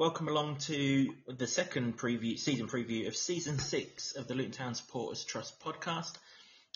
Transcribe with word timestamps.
welcome 0.00 0.28
along 0.28 0.56
to 0.56 1.12
the 1.28 1.46
second 1.46 1.98
preview, 1.98 2.38
season 2.38 2.66
preview 2.66 3.06
of 3.06 3.14
season 3.14 3.58
six 3.58 4.16
of 4.16 4.26
the 4.26 4.34
Luton 4.34 4.50
Town 4.50 4.74
Supporters 4.74 5.24
Trust 5.24 5.60
podcast. 5.60 6.12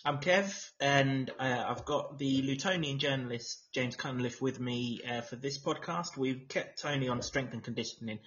I'm 0.04 0.18
Kev, 0.18 0.70
and 0.78 1.30
uh, 1.40 1.64
I've 1.66 1.86
got 1.86 2.18
the 2.18 2.42
Lutonian 2.42 2.98
journalist 2.98 3.62
James 3.72 3.96
Cunliffe 3.96 4.42
with 4.42 4.60
me 4.60 5.00
uh, 5.10 5.22
for 5.22 5.36
this 5.36 5.58
podcast. 5.58 6.18
We've 6.18 6.46
kept 6.50 6.82
Tony 6.82 7.08
on 7.08 7.22
strength 7.22 7.54
and 7.54 7.64
conditioning 7.64 8.18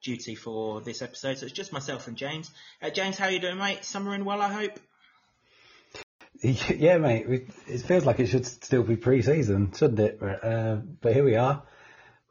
duty 0.00 0.36
for 0.36 0.80
this 0.80 1.02
episode, 1.02 1.38
so 1.38 1.46
it's 1.46 1.52
just 1.52 1.72
myself 1.72 2.06
and 2.06 2.16
James. 2.16 2.48
Uh, 2.80 2.90
James, 2.90 3.18
how 3.18 3.24
are 3.24 3.32
you 3.32 3.40
doing, 3.40 3.58
mate? 3.58 3.84
Summer 3.84 4.14
in 4.14 4.24
well, 4.24 4.40
I 4.40 4.52
hope. 4.52 4.78
Yeah, 6.42 6.98
mate. 6.98 7.26
It 7.66 7.80
feels 7.80 8.04
like 8.04 8.20
it 8.20 8.26
should 8.26 8.46
still 8.46 8.84
be 8.84 8.94
pre-season, 8.94 9.72
shouldn't 9.72 9.98
it? 9.98 10.22
Uh, 10.22 10.76
but 11.00 11.14
here 11.14 11.24
we 11.24 11.34
are. 11.34 11.64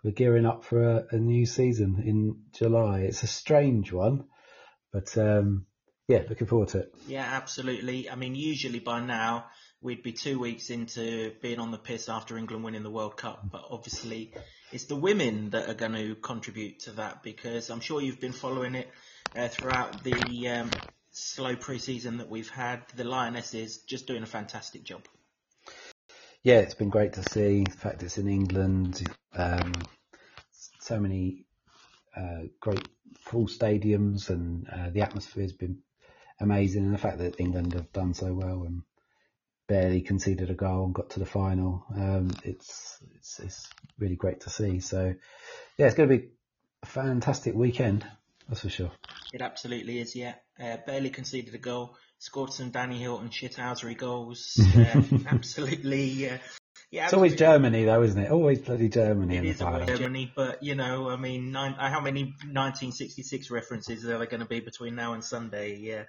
We're 0.05 0.11
gearing 0.11 0.45
up 0.45 0.63
for 0.63 0.83
a, 0.83 1.07
a, 1.09 1.17
new 1.17 1.47
season 1.47 2.03
in 2.05 2.43
July. 2.53 2.99
It's 2.99 3.23
a 3.23 3.27
strange 3.27 3.91
one, 3.91 4.25
but 4.93 5.17
um, 5.17 5.65
yeah, 6.07 6.21
looking 6.29 6.45
forward 6.45 6.67
to 6.69 6.81
it. 6.81 6.93
Yeah, 7.07 7.23
absolutely. 7.27 8.07
I 8.07 8.13
mean, 8.13 8.35
usually 8.35 8.77
by 8.77 8.99
now 8.99 9.45
we'd 9.81 10.03
be 10.03 10.11
two 10.11 10.37
weeks 10.37 10.69
into 10.69 11.31
being 11.41 11.57
on 11.57 11.71
the 11.71 11.79
piss 11.79 12.07
after 12.07 12.37
England 12.37 12.63
winning 12.63 12.83
the 12.83 12.91
World 12.91 13.17
Cup, 13.17 13.49
but 13.51 13.65
obviously 13.71 14.31
it's 14.71 14.85
the 14.85 14.95
women 14.95 15.49
that 15.49 15.71
are 15.71 15.73
going 15.73 15.93
to 15.93 16.13
contribute 16.13 16.81
to 16.81 16.91
that 16.91 17.23
because 17.23 17.71
I'm 17.71 17.79
sure 17.79 17.99
you've 17.99 18.21
been 18.21 18.31
following 18.31 18.75
it 18.75 18.91
uh, 19.35 19.47
throughout 19.47 20.03
the 20.03 20.49
um, 20.49 20.69
slow 21.13 21.55
pre-season 21.55 22.17
that 22.17 22.29
we've 22.29 22.51
had. 22.51 22.83
The 22.95 23.05
Lionesses 23.05 23.79
just 23.79 24.05
doing 24.05 24.21
a 24.21 24.27
fantastic 24.27 24.83
job. 24.83 25.01
Yeah, 26.45 26.59
it's 26.59 26.75
been 26.75 26.91
great 26.91 27.13
to 27.13 27.23
see. 27.23 27.63
The 27.63 27.71
fact 27.71 28.03
it's 28.03 28.19
in 28.19 28.27
England, 28.27 29.01
um, 29.35 29.73
so 30.79 30.99
many 30.99 31.47
uh, 32.15 32.43
great 32.59 32.87
full 33.17 33.47
stadiums, 33.47 34.29
and 34.29 34.69
uh, 34.69 34.91
the 34.91 35.01
atmosphere 35.01 35.41
has 35.41 35.53
been 35.53 35.79
amazing. 36.39 36.83
And 36.83 36.93
the 36.93 36.99
fact 36.99 37.17
that 37.17 37.39
England 37.39 37.73
have 37.73 37.91
done 37.91 38.13
so 38.13 38.31
well 38.31 38.61
and 38.61 38.83
barely 39.67 40.01
conceded 40.01 40.51
a 40.51 40.53
goal 40.53 40.85
and 40.85 40.93
got 40.93 41.09
to 41.09 41.19
the 41.19 41.25
final, 41.25 41.83
um, 41.95 42.29
it's, 42.43 42.99
it's 43.15 43.39
it's 43.39 43.67
really 43.97 44.15
great 44.15 44.41
to 44.41 44.51
see. 44.51 44.81
So, 44.81 45.15
yeah, 45.79 45.87
it's 45.87 45.95
going 45.95 46.09
to 46.09 46.15
be 46.15 46.27
a 46.83 46.85
fantastic 46.85 47.55
weekend. 47.55 48.05
That's 48.47 48.61
for 48.61 48.69
sure. 48.69 48.91
It 49.33 49.41
absolutely 49.41 49.97
is, 49.97 50.15
yeah. 50.15 50.35
Uh, 50.61 50.77
barely 50.85 51.09
conceded 51.09 51.55
a 51.55 51.57
goal, 51.57 51.97
scored 52.19 52.53
some 52.53 52.69
Danny 52.71 52.99
Hylton 52.99 53.29
shithousery 53.29 53.97
goals. 53.97 54.59
Uh, 54.75 55.01
absolutely. 55.27 56.29
Uh, 56.29 56.37
yeah, 56.91 57.05
it's 57.05 57.13
always 57.13 57.35
Germany, 57.35 57.85
though, 57.85 58.03
isn't 58.03 58.21
it? 58.21 58.31
Always 58.31 58.59
bloody 58.59 58.89
Germany. 58.89 59.37
It 59.37 59.45
is 59.45 59.61
always 59.61 59.85
Germany, 59.87 60.31
but 60.35 60.63
you 60.63 60.75
know, 60.75 61.09
I 61.09 61.15
mean, 61.15 61.51
nine, 61.51 61.73
how 61.73 61.99
many 61.99 62.23
1966 62.23 63.51
references 63.51 64.05
are 64.05 64.17
there 64.17 64.25
going 64.27 64.39
to 64.39 64.45
be 64.45 64.59
between 64.59 64.95
now 64.95 65.13
and 65.13 65.23
Sunday? 65.23 65.77
Yeah. 65.77 66.03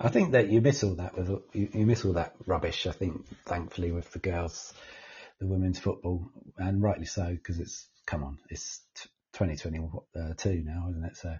I 0.00 0.08
think 0.08 0.32
that 0.32 0.48
you 0.48 0.60
miss 0.60 0.82
all 0.82 0.94
that 0.96 1.16
with 1.16 1.28
you, 1.52 1.68
you 1.72 1.86
miss 1.86 2.04
all 2.04 2.14
that 2.14 2.34
rubbish. 2.46 2.86
I 2.86 2.92
think, 2.92 3.26
thankfully, 3.44 3.92
with 3.92 4.10
the 4.12 4.18
girls, 4.18 4.72
the 5.38 5.46
women's 5.46 5.78
football, 5.78 6.30
and 6.56 6.82
rightly 6.82 7.06
so, 7.06 7.30
because 7.30 7.60
it's 7.60 7.86
come 8.06 8.24
on, 8.24 8.38
it's 8.48 8.80
2022 9.34 10.62
now, 10.64 10.88
isn't 10.90 11.04
it? 11.04 11.16
So, 11.16 11.36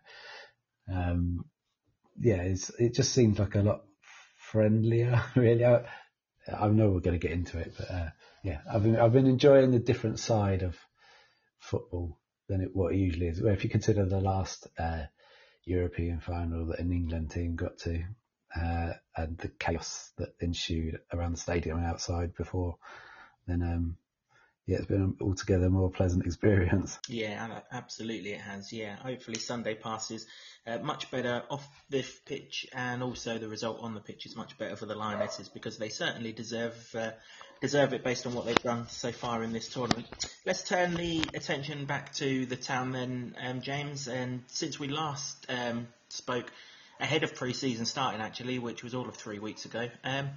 um, 0.93 1.45
yeah, 2.21 2.43
it 2.79 2.95
just 2.95 3.13
seems 3.13 3.39
like 3.39 3.55
a 3.55 3.63
lot 3.63 3.83
friendlier, 4.37 5.23
really. 5.37 5.65
I, 5.65 5.85
I 6.53 6.69
know 6.69 6.91
we're 6.91 7.01
going 7.01 7.19
to 7.19 7.27
get 7.27 7.37
into 7.37 7.59
it, 7.59 7.75
but 7.77 7.91
uh, 7.91 8.09
yeah, 8.43 8.61
I've 8.71 8.83
been 8.83 8.97
I've 8.97 9.13
been 9.13 9.27
enjoying 9.27 9.71
the 9.71 9.79
different 9.79 10.19
side 10.19 10.63
of 10.63 10.77
football 11.59 12.19
than 12.49 12.61
it 12.61 12.71
what 12.75 12.93
it 12.93 12.99
usually 12.99 13.27
is. 13.27 13.41
Well, 13.41 13.55
if 13.55 13.65
you 13.65 13.71
consider 13.71 14.05
the 14.05 14.21
last 14.21 14.67
uh, 14.79 15.05
European 15.65 16.21
final 16.21 16.67
that 16.67 16.81
an 16.81 16.93
England 16.93 17.31
team 17.31 17.57
got 17.57 17.79
to, 17.79 18.05
uh, 18.55 18.93
and 19.17 19.39
the 19.39 19.49
chaos 19.49 20.13
that 20.19 20.35
ensued 20.41 21.01
around 21.13 21.33
the 21.33 21.41
stadium 21.41 21.79
and 21.79 21.87
outside 21.87 22.35
before, 22.35 22.77
then 23.47 23.63
um, 23.63 23.97
yeah, 24.67 24.79
it's 24.79 24.87
been 24.87 25.03
an 25.03 25.17
altogether 25.21 25.69
more 25.69 25.91
pleasant 25.91 26.25
experience. 26.27 26.99
Yeah, 27.09 27.61
absolutely 27.71 28.33
it 28.33 28.41
has. 28.41 28.73
Yeah, 28.73 28.97
hopefully 28.97 29.39
Sunday 29.39 29.75
passes 29.75 30.27
uh, 30.67 30.79
much 30.79 31.11
better 31.11 31.43
off 31.51 31.67
the 31.91 32.05
pitch, 32.25 32.67
and 32.73 33.03
also 33.03 33.39
the 33.39 33.49
result 33.49 33.79
on 33.81 33.95
the 33.95 34.01
pitch 34.01 34.27
is 34.27 34.37
much 34.37 34.57
better 34.59 34.77
for 34.77 34.87
the 34.87 34.95
Lionesses 34.95 35.49
because 35.49 35.79
they 35.79 35.91
certainly 35.91 36.33
deserve 36.33 36.75
uh, 36.95 37.11
deserve 37.61 37.93
it 37.93 38.03
based 38.03 38.27
on 38.27 38.35
what 38.35 38.47
they've 38.47 38.63
done 38.63 38.87
so 38.89 39.13
far 39.13 39.43
in 39.43 39.53
this 39.53 39.69
tournament. 39.69 40.07
Let's 40.45 40.63
turn 40.63 40.95
the 40.95 41.25
attention 41.35 41.85
back 41.85 42.13
to 42.15 42.47
the 42.47 42.57
town 42.57 42.93
then, 42.93 43.35
um, 43.43 43.61
James. 43.61 44.09
And 44.09 44.43
since 44.49 44.79
we 44.79 44.89
last 44.89 45.47
um, 45.49 45.89
spoke 46.09 46.51
ahead 47.01 47.23
of 47.23 47.35
pre-season 47.35 47.87
starting, 47.87 48.21
actually, 48.21 48.59
which 48.59 48.83
was 48.83 48.95
all 48.95 49.09
of 49.09 49.17
three 49.17 49.39
weeks 49.39 49.65
ago. 49.65 49.89
Um, 50.03 50.31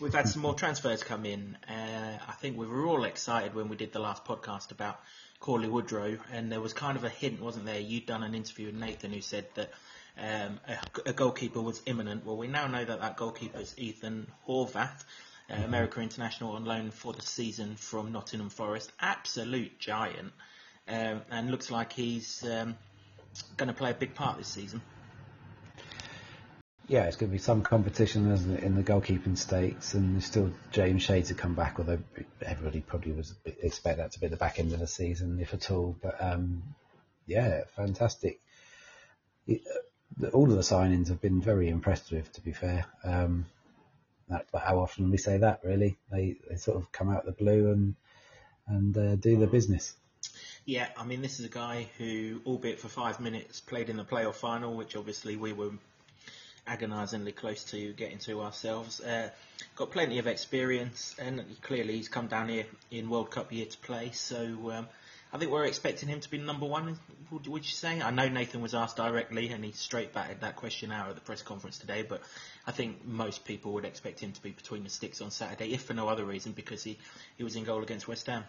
We've 0.00 0.12
had 0.12 0.28
some 0.28 0.42
more 0.42 0.54
transfers 0.54 1.02
come 1.04 1.24
in. 1.26 1.56
Uh, 1.68 2.18
I 2.26 2.32
think 2.32 2.56
we 2.56 2.66
were 2.66 2.86
all 2.86 3.04
excited 3.04 3.54
when 3.54 3.68
we 3.68 3.76
did 3.76 3.92
the 3.92 3.98
last 3.98 4.24
podcast 4.24 4.70
about 4.70 5.00
Cauley 5.40 5.68
Woodrow, 5.68 6.18
and 6.32 6.50
there 6.50 6.60
was 6.60 6.72
kind 6.72 6.96
of 6.96 7.04
a 7.04 7.08
hint, 7.08 7.40
wasn't 7.40 7.66
there? 7.66 7.78
You'd 7.78 8.06
done 8.06 8.22
an 8.22 8.34
interview 8.34 8.66
with 8.66 8.76
Nathan 8.76 9.12
who 9.12 9.20
said 9.20 9.46
that 9.54 9.70
um, 10.18 10.60
a, 10.68 11.10
a, 11.10 11.12
goalkeeper 11.12 11.60
was 11.60 11.80
imminent. 11.86 12.24
Well, 12.24 12.36
we 12.36 12.48
now 12.48 12.66
know 12.66 12.84
that 12.84 13.00
that 13.00 13.16
goalkeeper 13.16 13.58
is 13.58 13.74
Ethan 13.76 14.28
Horvath, 14.48 15.04
uh, 15.50 15.54
mm-hmm. 15.54 15.64
America 15.64 16.00
international 16.00 16.52
on 16.52 16.64
loan 16.64 16.90
for 16.90 17.12
the 17.12 17.22
season 17.22 17.76
from 17.76 18.12
Nottingham 18.12 18.50
Forest. 18.50 18.92
Absolute 19.00 19.78
giant, 19.78 20.32
um, 20.88 21.22
and 21.30 21.50
looks 21.50 21.70
like 21.70 21.92
he's 21.92 22.44
um, 22.44 22.76
going 23.56 23.68
to 23.68 23.74
play 23.74 23.90
a 23.90 23.94
big 23.94 24.14
part 24.14 24.38
this 24.38 24.48
season 24.48 24.80
yeah, 26.88 27.04
it's 27.04 27.16
going 27.16 27.30
to 27.30 27.32
be 27.32 27.38
some 27.38 27.62
competition 27.62 28.30
in 28.62 28.74
the 28.74 28.82
goalkeeping 28.82 29.38
stakes, 29.38 29.94
and 29.94 30.14
there's 30.14 30.24
still 30.24 30.50
James 30.72 31.02
Shea 31.02 31.22
to 31.22 31.34
come 31.34 31.54
back. 31.54 31.76
Although 31.78 32.00
everybody 32.44 32.80
probably 32.80 33.12
was 33.12 33.34
expect 33.44 33.98
that 33.98 34.12
to 34.12 34.20
be 34.20 34.28
the 34.28 34.36
back 34.36 34.58
end 34.58 34.72
of 34.72 34.80
the 34.80 34.86
season, 34.86 35.38
if 35.40 35.54
at 35.54 35.70
all. 35.70 35.96
But 36.02 36.16
um, 36.20 36.62
yeah, 37.26 37.62
fantastic. 37.76 38.40
It, 39.46 39.62
uh, 40.22 40.28
all 40.28 40.50
of 40.50 40.56
the 40.56 40.62
signings 40.62 41.08
have 41.08 41.20
been 41.20 41.40
very 41.40 41.68
impressed 41.68 42.10
with. 42.10 42.32
To 42.32 42.40
be 42.40 42.52
fair, 42.52 42.84
um, 43.04 43.46
that, 44.28 44.46
but 44.52 44.62
how 44.62 44.80
often 44.80 45.10
we 45.10 45.18
say 45.18 45.38
that? 45.38 45.60
Really, 45.62 45.98
they 46.10 46.36
they 46.50 46.56
sort 46.56 46.78
of 46.78 46.90
come 46.90 47.10
out 47.10 47.20
of 47.20 47.26
the 47.26 47.44
blue 47.44 47.70
and 47.70 47.94
and 48.66 48.98
uh, 48.98 49.14
do 49.16 49.38
the 49.38 49.46
business. 49.46 49.94
Yeah, 50.64 50.88
I 50.96 51.04
mean, 51.04 51.22
this 51.22 51.40
is 51.40 51.46
a 51.46 51.48
guy 51.48 51.88
who, 51.98 52.40
albeit 52.46 52.78
for 52.78 52.88
five 52.88 53.18
minutes, 53.18 53.60
played 53.60 53.88
in 53.88 53.96
the 53.96 54.04
playoff 54.04 54.34
final, 54.34 54.76
which 54.76 54.94
obviously 54.94 55.36
we 55.36 55.52
were 55.52 55.72
agonisingly 56.66 57.32
close 57.32 57.64
to 57.64 57.92
getting 57.92 58.18
to 58.18 58.40
ourselves. 58.42 59.00
Uh, 59.00 59.30
got 59.76 59.90
plenty 59.90 60.18
of 60.18 60.26
experience, 60.26 61.14
and 61.18 61.44
clearly 61.62 61.96
he's 61.96 62.08
come 62.08 62.26
down 62.26 62.48
here 62.48 62.66
in 62.90 63.10
World 63.10 63.30
Cup 63.30 63.52
year 63.52 63.66
to 63.66 63.78
play. 63.78 64.10
So 64.12 64.70
um, 64.70 64.88
I 65.32 65.38
think 65.38 65.50
we're 65.50 65.64
expecting 65.64 66.08
him 66.08 66.20
to 66.20 66.30
be 66.30 66.38
number 66.38 66.66
one. 66.66 66.98
Would, 67.30 67.46
would, 67.46 67.64
you 67.64 67.70
say? 67.70 68.00
I 68.00 68.10
know 68.10 68.28
Nathan 68.28 68.60
was 68.60 68.74
asked 68.74 68.96
directly, 68.96 69.48
and 69.48 69.64
he 69.64 69.72
straight 69.72 70.12
batted 70.12 70.40
that 70.42 70.56
question 70.56 70.92
out 70.92 71.08
at 71.08 71.14
the 71.14 71.20
press 71.20 71.42
conference 71.42 71.78
today. 71.78 72.02
But 72.02 72.22
I 72.66 72.72
think 72.72 73.04
most 73.04 73.44
people 73.44 73.72
would 73.72 73.84
expect 73.84 74.20
him 74.20 74.32
to 74.32 74.42
be 74.42 74.50
between 74.50 74.84
the 74.84 74.90
sticks 74.90 75.20
on 75.20 75.30
Saturday, 75.30 75.72
if 75.72 75.82
for 75.82 75.94
no 75.94 76.08
other 76.08 76.24
reason, 76.24 76.52
because 76.52 76.84
he, 76.84 76.98
he 77.36 77.44
was 77.44 77.56
in 77.56 77.64
goal 77.64 77.82
against 77.82 78.06
West 78.06 78.26
Ham. 78.26 78.44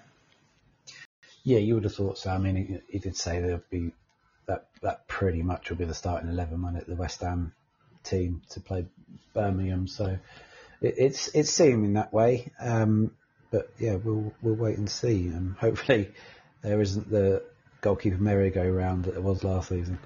Yeah, 1.44 1.60
you 1.60 1.76
would 1.76 1.84
have 1.84 1.96
thought 1.96 2.18
so. 2.18 2.30
I 2.30 2.38
mean, 2.38 2.56
he, 2.56 2.80
he 2.90 3.00
did 3.00 3.18
say 3.18 3.40
there'd 3.40 3.70
be 3.70 3.92
that 4.46 4.68
that 4.82 5.08
pretty 5.08 5.42
much 5.42 5.70
will 5.70 5.78
be 5.78 5.86
the 5.86 5.94
starting 5.94 6.30
eleven 6.30 6.62
when 6.62 6.76
at 6.76 6.86
the 6.86 6.96
West 6.96 7.22
Ham 7.22 7.54
team 8.04 8.42
to 8.52 8.60
play 8.60 8.86
Birmingham. 9.34 9.88
So 9.88 10.18
it, 10.82 10.96
it's 10.98 11.28
it's 11.30 11.50
seeming 11.50 11.94
that 11.94 12.14
way. 12.14 12.52
Um, 12.60 13.12
but 13.52 13.70
yeah, 13.80 13.96
we'll 13.96 14.34
we'll 14.42 14.56
wait 14.56 14.78
and 14.78 14.90
see. 14.90 15.28
And 15.28 15.56
hopefully 15.56 16.12
there 16.62 16.82
isn't 16.82 17.10
the 17.10 17.44
goalkeeper 17.82 18.18
merry-go-round 18.18 19.06
that 19.06 19.14
there 19.14 19.22
was 19.22 19.44
last 19.44 19.70
season. 19.70 20.00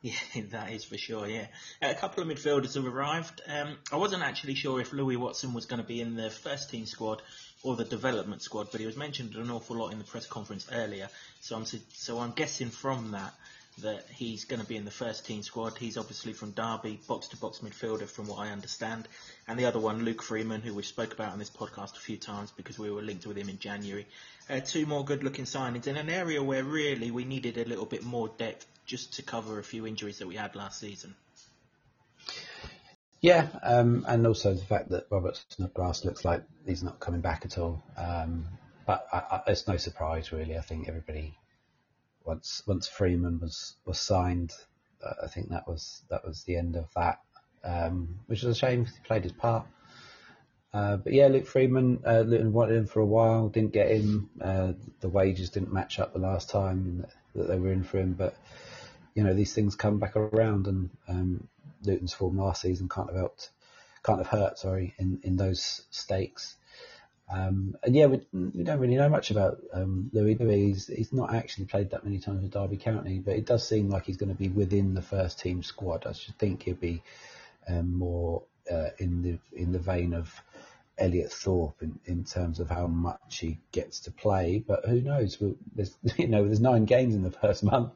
Yeah, 0.00 0.12
that 0.52 0.72
is 0.72 0.84
for 0.84 0.96
sure. 0.96 1.26
Yeah, 1.26 1.46
a 1.82 1.94
couple 1.94 2.22
of 2.22 2.28
midfielders 2.28 2.74
have 2.74 2.86
arrived. 2.86 3.40
Um, 3.48 3.76
I 3.92 3.96
wasn't 3.96 4.22
actually 4.22 4.54
sure 4.54 4.80
if 4.80 4.92
Louis 4.92 5.16
Watson 5.16 5.52
was 5.52 5.66
going 5.66 5.82
to 5.82 5.86
be 5.86 6.00
in 6.00 6.14
the 6.14 6.30
first 6.30 6.70
team 6.70 6.86
squad 6.86 7.22
or 7.62 7.74
the 7.74 7.84
development 7.84 8.42
squad, 8.42 8.68
but 8.70 8.80
he 8.80 8.86
was 8.86 8.96
mentioned 8.96 9.34
an 9.34 9.50
awful 9.50 9.76
lot 9.76 9.92
in 9.92 9.98
the 9.98 10.04
press 10.04 10.26
conference 10.26 10.68
earlier. 10.72 11.08
So 11.40 11.56
I'm 11.56 11.64
so 11.64 12.18
I'm 12.20 12.32
guessing 12.32 12.70
from 12.70 13.10
that 13.12 13.34
that 13.82 14.06
he's 14.10 14.44
going 14.44 14.60
to 14.60 14.66
be 14.66 14.76
in 14.76 14.86
the 14.86 14.90
first 14.90 15.26
team 15.26 15.42
squad. 15.42 15.76
He's 15.76 15.98
obviously 15.98 16.32
from 16.32 16.52
Derby, 16.52 16.98
box 17.06 17.28
to 17.28 17.36
box 17.36 17.58
midfielder, 17.58 18.06
from 18.06 18.26
what 18.26 18.38
I 18.38 18.48
understand. 18.48 19.06
And 19.46 19.58
the 19.58 19.66
other 19.66 19.78
one, 19.78 20.04
Luke 20.04 20.22
Freeman, 20.22 20.62
who 20.62 20.72
we 20.72 20.82
spoke 20.82 21.12
about 21.12 21.32
on 21.32 21.38
this 21.38 21.50
podcast 21.50 21.96
a 21.96 22.00
few 22.00 22.16
times 22.16 22.50
because 22.50 22.78
we 22.78 22.90
were 22.90 23.02
linked 23.02 23.26
with 23.26 23.36
him 23.36 23.50
in 23.50 23.58
January. 23.58 24.06
Uh, 24.48 24.60
two 24.60 24.86
more 24.86 25.04
good 25.04 25.22
looking 25.22 25.44
signings 25.44 25.86
in 25.86 25.96
an 25.96 26.08
area 26.08 26.42
where 26.42 26.64
really 26.64 27.10
we 27.10 27.24
needed 27.24 27.58
a 27.58 27.64
little 27.64 27.84
bit 27.84 28.02
more 28.02 28.28
depth 28.38 28.66
just 28.86 29.14
to 29.14 29.22
cover 29.22 29.58
a 29.58 29.64
few 29.64 29.86
injuries 29.86 30.18
that 30.18 30.28
we 30.28 30.36
had 30.36 30.54
last 30.56 30.80
season. 30.80 31.14
Yeah, 33.20 33.48
um, 33.62 34.06
and 34.08 34.26
also 34.26 34.54
the 34.54 34.64
fact 34.64 34.90
that 34.90 35.06
Robert 35.10 35.42
Snodgrass 35.48 36.04
looks 36.04 36.24
like 36.24 36.42
he's 36.64 36.82
not 36.82 37.00
coming 37.00 37.20
back 37.20 37.44
at 37.44 37.58
all. 37.58 37.82
Um, 37.96 38.46
but 38.86 39.06
I, 39.12 39.16
I, 39.18 39.42
it's 39.48 39.66
no 39.66 39.76
surprise, 39.76 40.32
really. 40.32 40.56
I 40.56 40.60
think 40.60 40.88
everybody 40.88 41.36
once 42.26 42.62
once 42.66 42.88
Freeman 42.88 43.40
was 43.40 43.74
was 43.86 43.98
signed, 43.98 44.52
uh, 45.02 45.24
I 45.24 45.28
think 45.28 45.50
that 45.50 45.68
was 45.68 46.02
that 46.10 46.26
was 46.26 46.42
the 46.44 46.56
end 46.56 46.76
of 46.76 46.92
that, 46.94 47.20
um, 47.64 48.18
which 48.26 48.42
is 48.42 48.48
a 48.48 48.54
shame 48.54 48.80
because 48.80 48.96
he 48.96 49.02
played 49.04 49.22
his 49.22 49.32
part. 49.32 49.66
Uh, 50.74 50.96
but 50.96 51.12
yeah, 51.12 51.28
Luke 51.28 51.46
Freeman, 51.46 52.02
uh, 52.06 52.20
Luton 52.20 52.52
wanted 52.52 52.76
him 52.76 52.86
for 52.86 53.00
a 53.00 53.06
while, 53.06 53.48
didn't 53.48 53.72
get 53.72 53.90
him. 53.90 54.28
Uh, 54.40 54.72
the 55.00 55.08
wages 55.08 55.50
didn't 55.50 55.72
match 55.72 55.98
up 55.98 56.12
the 56.12 56.18
last 56.18 56.50
time 56.50 57.06
that 57.34 57.48
they 57.48 57.58
were 57.58 57.72
in 57.72 57.84
for 57.84 57.98
him, 57.98 58.12
but 58.12 58.36
you 59.14 59.24
know 59.24 59.32
these 59.32 59.54
things 59.54 59.74
come 59.74 59.98
back 59.98 60.16
around, 60.16 60.66
and 60.66 60.90
um, 61.08 61.48
Luton's 61.82 62.12
form 62.12 62.36
last 62.36 62.60
season 62.62 62.88
can't 62.88 63.08
have 63.08 63.16
helped, 63.16 63.50
can't 64.04 64.18
have 64.18 64.26
hurt, 64.26 64.58
sorry, 64.58 64.94
in 64.98 65.20
in 65.22 65.36
those 65.36 65.82
stakes. 65.90 66.56
Um, 67.28 67.76
and 67.82 67.94
yeah, 67.94 68.06
we, 68.06 68.20
we, 68.32 68.62
don't 68.62 68.78
really 68.78 68.94
know 68.94 69.08
much 69.08 69.32
about 69.32 69.58
um, 69.72 70.10
Louis. 70.12 70.36
He's, 70.38 70.86
he's 70.86 71.12
not 71.12 71.34
actually 71.34 71.64
played 71.64 71.90
that 71.90 72.04
many 72.04 72.18
times 72.18 72.42
with 72.42 72.52
Derby 72.52 72.76
County, 72.76 73.18
but 73.18 73.34
it 73.34 73.46
does 73.46 73.66
seem 73.66 73.90
like 73.90 74.04
he's 74.04 74.16
going 74.16 74.28
to 74.28 74.38
be 74.38 74.48
within 74.48 74.94
the 74.94 75.02
first 75.02 75.40
team 75.40 75.64
squad. 75.64 76.06
I 76.06 76.12
should 76.12 76.38
think 76.38 76.62
he'll 76.62 76.76
be 76.76 77.02
um, 77.68 77.98
more 77.98 78.42
uh, 78.70 78.90
in 78.98 79.22
the 79.22 79.38
in 79.52 79.72
the 79.72 79.80
vein 79.80 80.14
of 80.14 80.32
Elliot 80.98 81.32
Thorpe 81.32 81.82
in, 81.82 81.98
in 82.06 82.24
terms 82.24 82.60
of 82.60 82.70
how 82.70 82.86
much 82.86 83.38
he 83.40 83.58
gets 83.72 84.00
to 84.00 84.12
play. 84.12 84.62
But 84.64 84.86
who 84.86 85.00
knows? 85.00 85.42
There's 85.74 85.96
you 86.16 86.28
know 86.28 86.44
there's 86.44 86.60
nine 86.60 86.84
games 86.84 87.16
in 87.16 87.22
the 87.22 87.32
first 87.32 87.64
month. 87.64 87.92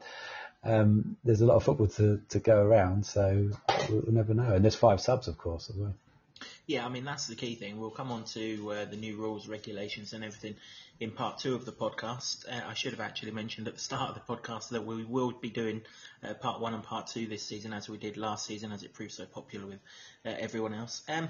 Um, 0.62 1.16
there's 1.24 1.40
a 1.40 1.46
lot 1.46 1.54
of 1.54 1.64
football 1.64 1.86
to, 1.86 2.20
to 2.30 2.38
go 2.38 2.58
around, 2.60 3.06
so 3.06 3.50
we'll, 3.88 4.00
we'll 4.00 4.12
never 4.12 4.34
know. 4.34 4.54
And 4.54 4.64
there's 4.64 4.74
five 4.74 5.00
subs, 5.00 5.26
of 5.28 5.38
course, 5.38 5.70
as 5.70 5.76
well. 5.76 5.94
Yeah, 6.70 6.86
I 6.86 6.88
mean 6.88 7.04
that's 7.04 7.26
the 7.26 7.34
key 7.34 7.56
thing. 7.56 7.80
We'll 7.80 7.90
come 7.90 8.12
on 8.12 8.22
to 8.26 8.70
uh, 8.70 8.84
the 8.84 8.96
new 8.96 9.16
rules, 9.16 9.48
regulations, 9.48 10.12
and 10.12 10.22
everything 10.22 10.54
in 11.00 11.10
part 11.10 11.38
two 11.38 11.56
of 11.56 11.64
the 11.64 11.72
podcast. 11.72 12.48
Uh, 12.48 12.60
I 12.64 12.74
should 12.74 12.92
have 12.92 13.00
actually 13.00 13.32
mentioned 13.32 13.66
at 13.66 13.74
the 13.74 13.80
start 13.80 14.10
of 14.10 14.14
the 14.14 14.32
podcast 14.32 14.68
that 14.68 14.86
we 14.86 15.02
will 15.02 15.32
be 15.32 15.50
doing 15.50 15.82
uh, 16.22 16.34
part 16.34 16.60
one 16.60 16.72
and 16.72 16.84
part 16.84 17.08
two 17.08 17.26
this 17.26 17.42
season, 17.42 17.72
as 17.72 17.88
we 17.88 17.98
did 17.98 18.16
last 18.16 18.46
season, 18.46 18.70
as 18.70 18.84
it 18.84 18.92
proved 18.92 19.10
so 19.10 19.24
popular 19.24 19.66
with 19.66 19.80
uh, 20.24 20.28
everyone 20.38 20.72
else. 20.72 21.02
Um, 21.08 21.28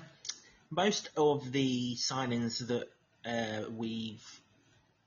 most 0.69 1.09
of 1.17 1.51
the 1.53 1.95
signings 1.95 2.67
that 2.67 2.91
uh, 3.25 3.71
we've 3.71 4.43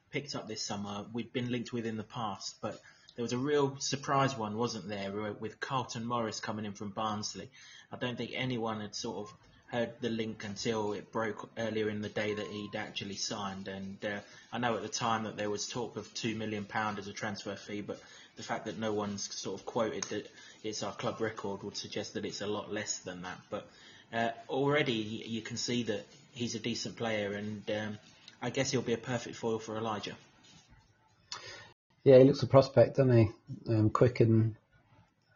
picked 0.10 0.34
up 0.34 0.48
this 0.48 0.64
summer, 0.64 1.06
we've 1.14 1.32
been 1.32 1.52
linked 1.52 1.72
with 1.72 1.86
in 1.86 1.96
the 1.96 2.02
past, 2.02 2.56
but 2.60 2.82
there 3.16 3.22
was 3.22 3.34
a 3.34 3.38
real 3.38 3.76
surprise 3.78 4.36
one, 4.36 4.58
wasn't 4.58 4.90
there, 4.90 5.12
with 5.40 5.60
Carlton 5.60 6.04
Morris 6.04 6.40
coming 6.40 6.66
in 6.66 6.74
from 6.74 6.90
Barnsley. 6.90 7.52
I 7.92 7.98
don't 7.98 8.18
think 8.18 8.32
anyone 8.34 8.82
had 8.82 8.96
sort 8.96 9.18
of 9.18 9.34
heard 9.74 9.90
the 10.02 10.10
link 10.10 10.44
until 10.44 10.94
it 10.94 11.12
broke 11.12 11.50
earlier 11.58 11.90
in 11.90 12.04
the 12.04 12.10
day 12.10 12.36
that 12.36 12.46
he'd 12.46 12.76
actually 12.76 13.16
signed. 13.16 13.68
And 13.68 13.98
uh, 14.06 14.20
I 14.52 14.60
know 14.60 14.76
at 14.76 14.84
the 14.84 14.88
time 14.88 15.24
that 15.24 15.36
there 15.36 15.50
was 15.50 15.68
talk 15.68 15.98
of 15.98 16.14
two 16.14 16.36
million 16.36 16.64
pound 16.64 17.00
as 17.00 17.08
a 17.08 17.14
transfer 17.14 17.56
fee, 17.56 17.82
but 17.82 18.00
the 18.36 18.44
fact 18.44 18.66
that 18.66 18.78
no 18.78 18.94
one's 18.94 19.34
sort 19.34 19.60
of 19.60 19.66
quoted 19.66 20.04
that 20.06 20.30
it's 20.64 20.84
our 20.84 20.94
club 20.94 21.20
record 21.20 21.64
would 21.64 21.76
suggest 21.76 22.14
that 22.14 22.24
it's 22.24 22.42
a 22.42 22.48
lot 22.48 22.72
less 22.72 23.00
than 23.00 23.24
that. 23.24 23.40
But 23.50 23.68
uh, 24.14 24.30
already 24.48 24.94
you 24.94 25.42
can 25.42 25.58
see 25.58 25.84
that 25.84 26.06
he's 26.34 26.54
a 26.54 26.60
decent 26.60 26.96
player, 26.96 27.34
and 27.34 27.64
um, 27.72 27.98
I 28.44 28.52
guess 28.52 28.70
he'll 28.70 28.84
be 28.84 28.94
a 28.94 28.98
perfect 28.98 29.36
foil 29.36 29.58
for 29.58 29.76
Elijah. 29.76 30.16
Yeah, 32.04 32.20
he 32.20 32.26
looks 32.26 32.44
a 32.44 32.48
prospect, 32.48 32.98
doesn't 32.98 33.18
he? 33.18 33.30
Um, 33.74 33.90
quick 33.90 34.20
and 34.20 34.56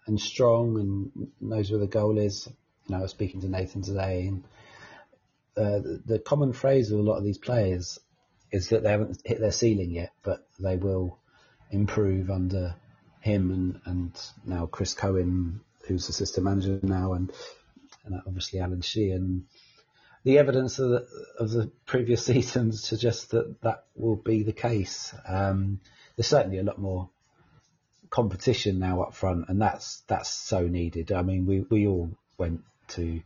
and 0.06 0.22
strong, 0.22 0.80
and 0.80 1.32
knows 1.42 1.72
where 1.72 1.80
the 1.80 1.88
goal 1.88 2.20
is 2.20 2.48
you 2.88 2.96
know, 2.96 3.00
I 3.00 3.02
was 3.04 3.12
speaking 3.12 3.42
to 3.42 3.50
Nathan 3.50 3.82
today, 3.82 4.28
and 4.28 4.44
uh, 5.58 5.80
the, 5.80 6.02
the 6.06 6.20
common 6.20 6.54
phrase 6.54 6.92
of 6.92 7.00
a 7.00 7.02
lot 7.02 7.18
of 7.18 7.24
these 7.24 7.38
players 7.38 8.00
is 8.52 8.70
that 8.70 8.84
they 8.84 8.92
haven't 8.92 9.22
hit 9.26 9.40
their 9.40 9.52
ceiling 9.52 9.92
yet, 9.92 10.14
but 10.24 10.48
they 10.60 10.78
will 10.78 11.18
improve 11.72 12.30
under 12.30 12.76
him 13.20 13.52
and, 13.52 13.82
and 13.86 14.22
now 14.46 14.66
Chris 14.68 14.94
Cohen, 14.94 15.60
who's 15.88 16.08
assistant 16.08 16.46
manager 16.46 16.80
now, 16.82 17.14
and, 17.14 17.32
and 18.06 18.22
obviously 18.26 18.60
Alan 18.60 18.82
Sheehan. 18.82 19.46
The 20.24 20.40
evidence 20.40 20.80
of 20.80 20.90
the, 20.90 21.08
of 21.40 21.52
the 21.52 21.72
previous 21.86 22.26
seasons 22.26 22.84
suggests 22.84 23.26
that 23.28 23.62
that 23.62 23.86
will 23.96 24.16
be 24.16 24.44
the 24.44 24.54
case. 24.54 25.14
Um, 25.28 25.82
there's 26.16 26.28
certainly 26.28 26.60
a 26.60 26.64
lot 26.64 26.80
more 26.80 27.10
competition 28.10 28.80
now 28.80 29.02
up 29.02 29.14
front, 29.14 29.50
and 29.50 29.62
that's 29.62 30.02
that's 30.08 30.30
so 30.30 30.68
needed. 30.68 31.12
I 31.12 31.22
mean, 31.22 31.46
we, 31.46 31.62
we 31.62 31.88
all 31.88 32.12
went 32.38 32.62
to, 32.90 33.22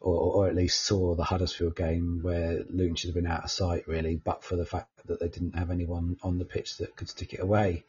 or, 0.00 0.16
or 0.16 0.48
at 0.48 0.54
least 0.54 0.82
saw 0.82 1.14
the 1.14 1.24
Huddersfield 1.24 1.76
game 1.76 2.20
where 2.22 2.64
Luton 2.68 2.96
should 2.96 3.08
have 3.08 3.14
been 3.14 3.26
out 3.26 3.44
of 3.44 3.50
sight 3.50 3.86
really, 3.88 4.16
but 4.16 4.44
for 4.44 4.56
the 4.56 4.66
fact 4.66 4.88
that 5.06 5.20
they 5.20 5.28
didn't 5.28 5.56
have 5.56 5.70
anyone 5.70 6.16
on 6.22 6.38
the 6.38 6.44
pitch 6.44 6.78
that 6.78 6.96
could 6.96 7.08
stick 7.08 7.34
it 7.34 7.40
away. 7.40 7.84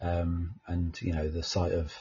Um, 0.00 0.54
and 0.66 1.00
you 1.02 1.12
know 1.12 1.28
the 1.28 1.42
sight 1.42 1.72
of 1.72 1.92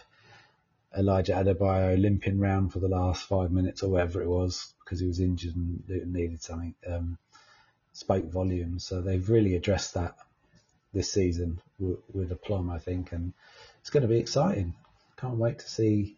Elijah 0.98 1.34
Adebayo 1.34 2.00
limping 2.00 2.40
round 2.40 2.72
for 2.72 2.80
the 2.80 2.88
last 2.88 3.24
five 3.24 3.52
minutes 3.52 3.84
or 3.84 3.92
whatever 3.92 4.22
it 4.22 4.28
was 4.28 4.74
because 4.84 5.00
he 5.00 5.08
was 5.08 5.20
injured 5.20 5.56
and 5.56 5.84
Luton 5.88 6.14
needed 6.14 6.42
something 6.42 6.74
um, 6.88 7.18
spoke 7.94 8.26
volumes. 8.32 8.86
So 8.86 9.02
they've 9.02 9.30
really 9.30 9.56
addressed 9.56 9.94
that 9.94 10.16
this 10.94 11.12
season 11.12 11.62
with, 11.78 12.00
with 12.14 12.32
aplomb, 12.32 12.72
I 12.72 12.80
think, 12.80 13.12
and 13.12 13.34
it's 13.82 13.90
going 13.90 14.02
to 14.02 14.08
be 14.08 14.18
exciting. 14.18 14.74
Can't 15.18 15.38
wait 15.38 15.60
to 15.60 15.70
see 15.70 16.18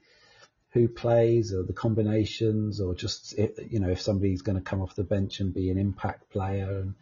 who 0.72 0.88
plays 0.88 1.54
or 1.54 1.64
the 1.64 1.74
combinations 1.74 2.80
or 2.80 2.96
just 2.96 3.38
you 3.38 3.80
know 3.80 3.90
if 3.90 4.02
somebody's 4.02 4.42
going 4.42 4.58
to 4.58 4.64
come 4.64 4.82
off 4.82 4.96
the 4.96 5.04
bench 5.04 5.40
and 5.40 5.54
be 5.54 5.70
an 5.70 5.78
impact 5.78 6.30
player 6.30 6.80
and 6.82 6.94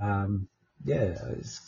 um, 0.00 0.48
yeah 0.84 1.16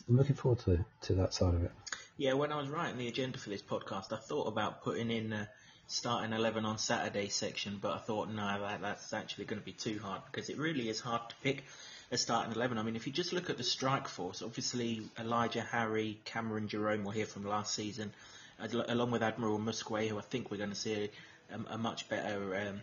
I'm 0.08 0.16
looking 0.16 0.34
forward 0.34 0.60
to 0.60 0.84
to 1.02 1.14
that 1.16 1.34
side 1.34 1.54
of 1.54 1.62
it. 1.62 1.72
Yeah 2.16 2.34
when 2.34 2.52
I 2.52 2.56
was 2.56 2.68
writing 2.68 2.98
the 2.98 3.08
agenda 3.08 3.38
for 3.38 3.50
this 3.50 3.62
podcast 3.62 4.12
I 4.12 4.16
thought 4.16 4.48
about 4.48 4.82
putting 4.82 5.10
in 5.10 5.32
a 5.32 5.48
starting 5.88 6.32
11 6.32 6.64
on 6.64 6.78
Saturday 6.78 7.28
section 7.28 7.78
but 7.80 7.92
I 7.92 7.98
thought 7.98 8.30
no 8.30 8.60
that, 8.60 8.80
that's 8.80 9.12
actually 9.12 9.44
going 9.44 9.60
to 9.60 9.64
be 9.64 9.72
too 9.72 10.00
hard 10.02 10.22
because 10.30 10.48
it 10.48 10.58
really 10.58 10.88
is 10.88 11.00
hard 11.00 11.28
to 11.28 11.34
pick 11.42 11.64
a 12.10 12.16
starting 12.16 12.54
11 12.54 12.78
I 12.78 12.82
mean 12.82 12.96
if 12.96 13.06
you 13.06 13.12
just 13.12 13.34
look 13.34 13.50
at 13.50 13.58
the 13.58 13.62
strike 13.62 14.08
force 14.08 14.40
obviously 14.40 15.02
Elijah 15.20 15.60
Harry 15.60 16.18
Cameron 16.24 16.68
Jerome 16.68 17.04
were 17.04 17.12
here 17.12 17.26
from 17.26 17.44
last 17.44 17.74
season 17.74 18.12
along 18.58 19.10
with 19.10 19.22
Admiral 19.22 19.58
Muskwe, 19.58 20.08
who 20.08 20.18
I 20.18 20.22
think 20.22 20.50
we're 20.50 20.56
going 20.56 20.70
to 20.70 20.76
see 20.76 21.10
a, 21.50 21.74
a 21.74 21.78
much 21.78 22.08
better 22.08 22.56
um, 22.68 22.80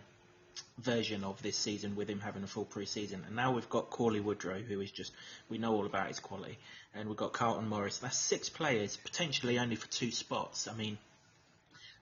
version 0.78 1.24
of 1.24 1.40
this 1.42 1.56
season 1.56 1.96
with 1.96 2.08
him 2.08 2.20
having 2.20 2.42
a 2.42 2.46
full 2.46 2.64
pre-season. 2.64 3.24
And 3.26 3.36
now 3.36 3.52
we've 3.52 3.68
got 3.68 3.90
Cauley 3.90 4.20
Woodrow, 4.20 4.60
who 4.60 4.80
is 4.80 4.90
just 4.90 5.12
we 5.48 5.58
know 5.58 5.74
all 5.74 5.86
about 5.86 6.08
his 6.08 6.20
quality, 6.20 6.58
and 6.94 7.08
we've 7.08 7.16
got 7.16 7.32
Carlton 7.32 7.68
Morris. 7.68 7.98
That's 7.98 8.18
six 8.18 8.48
players 8.48 8.96
potentially 8.96 9.58
only 9.58 9.76
for 9.76 9.88
two 9.88 10.10
spots. 10.10 10.68
I 10.68 10.74
mean, 10.74 10.98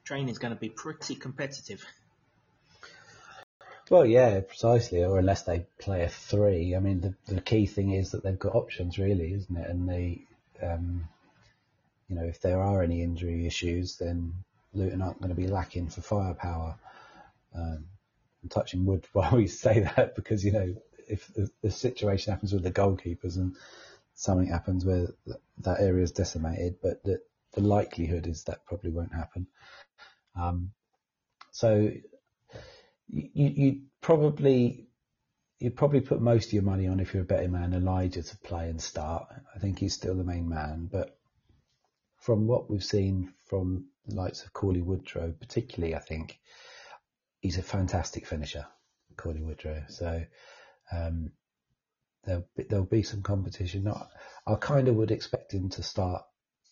training's 0.05 0.39
going 0.39 0.55
to 0.55 0.61
be 0.61 0.69
pretty 0.69 1.15
competitive. 1.15 1.85
Well, 3.91 4.07
yeah, 4.07 4.41
precisely. 4.41 5.05
Or 5.05 5.19
unless 5.19 5.43
they 5.43 5.67
play 5.79 6.03
a 6.03 6.09
three. 6.09 6.75
I 6.75 6.79
mean, 6.79 7.01
the 7.01 7.15
the 7.35 7.41
key 7.41 7.67
thing 7.67 7.93
is 7.93 8.13
that 8.13 8.23
they've 8.23 8.39
got 8.39 8.55
options, 8.55 8.99
really, 8.99 9.35
isn't 9.35 9.57
it? 9.57 9.69
And 9.69 9.89
they 9.89 10.23
um, 10.63 11.09
you 12.13 12.21
know, 12.21 12.27
if 12.27 12.43
there 12.43 12.61
are 12.61 12.83
any 12.83 13.03
injury 13.03 13.47
issues, 13.47 13.97
then 13.97 14.35
Luton 14.75 15.01
aren't 15.01 15.21
going 15.21 15.35
to 15.35 15.41
be 15.41 15.47
lacking 15.47 15.89
for 15.89 16.03
firepower. 16.03 16.77
Um, 17.55 17.87
I'm 18.43 18.49
touching 18.51 18.85
wood 18.85 19.07
while 19.15 19.35
we 19.35 19.47
say 19.47 19.81
that 19.81 20.15
because, 20.15 20.45
you 20.45 20.53
know, 20.53 20.75
if 21.09 21.31
the, 21.63 21.71
situation 21.71 22.33
happens 22.33 22.53
with 22.53 22.65
the 22.65 22.71
goalkeepers 22.71 23.37
and 23.37 23.57
something 24.15 24.49
happens 24.49 24.85
where 24.85 25.09
that 25.61 25.81
area 25.81 26.03
is 26.03 26.13
decimated, 26.13 26.77
but 26.83 27.03
the, 27.03 27.19
the 27.55 27.63
likelihood 27.63 28.27
is 28.27 28.45
that 28.45 28.67
probably 28.67 28.91
won't 28.91 29.15
happen. 29.15 29.47
Um, 30.39 30.73
so 31.51 31.93
you, 33.09 33.31
you 33.35 33.81
probably 34.03 34.87
you'd 35.59 35.77
probably 35.77 36.01
put 36.01 36.21
most 36.21 36.49
of 36.49 36.53
your 36.53 36.63
money 36.63 36.89
on 36.89 37.01
if 37.01 37.15
you're 37.15 37.23
a 37.23 37.27
betting 37.27 37.53
man 37.53 37.73
Elijah 37.73 38.23
to 38.23 38.37
play 38.39 38.69
and 38.69 38.81
start. 38.81 39.29
I 39.55 39.59
think 39.59 39.79
he's 39.79 39.95
still 39.95 40.15
the 40.15 40.25
main 40.25 40.49
man, 40.49 40.89
but 40.91 41.17
from 42.23 42.47
what 42.47 42.71
we've 42.71 42.85
seen 42.85 43.33
from 43.47 43.87
the 44.07 44.15
likes 44.15 44.45
of 44.45 44.53
Cauley 44.53 44.81
Woodrow, 44.81 45.35
particularly, 45.39 45.95
I 45.97 45.99
think 45.99 46.39
he's 47.41 47.59
a 47.59 47.63
fantastic 47.63 48.27
finisher, 48.27 48.65
Cauley 49.17 49.43
Woodrow. 49.43 49.83
So 49.89 50.23
um, 50.93 51.33
there'll 52.25 52.47
be, 52.57 52.63
there'll 52.63 52.85
be 52.85 53.03
some 53.03 53.23
competition. 53.23 53.85
Not, 53.85 54.09
I 54.47 54.55
kind 54.55 54.87
of 54.87 54.95
would 54.95 55.11
expect 55.11 55.53
him 55.53 55.69
to 55.71 55.83
start. 55.83 56.23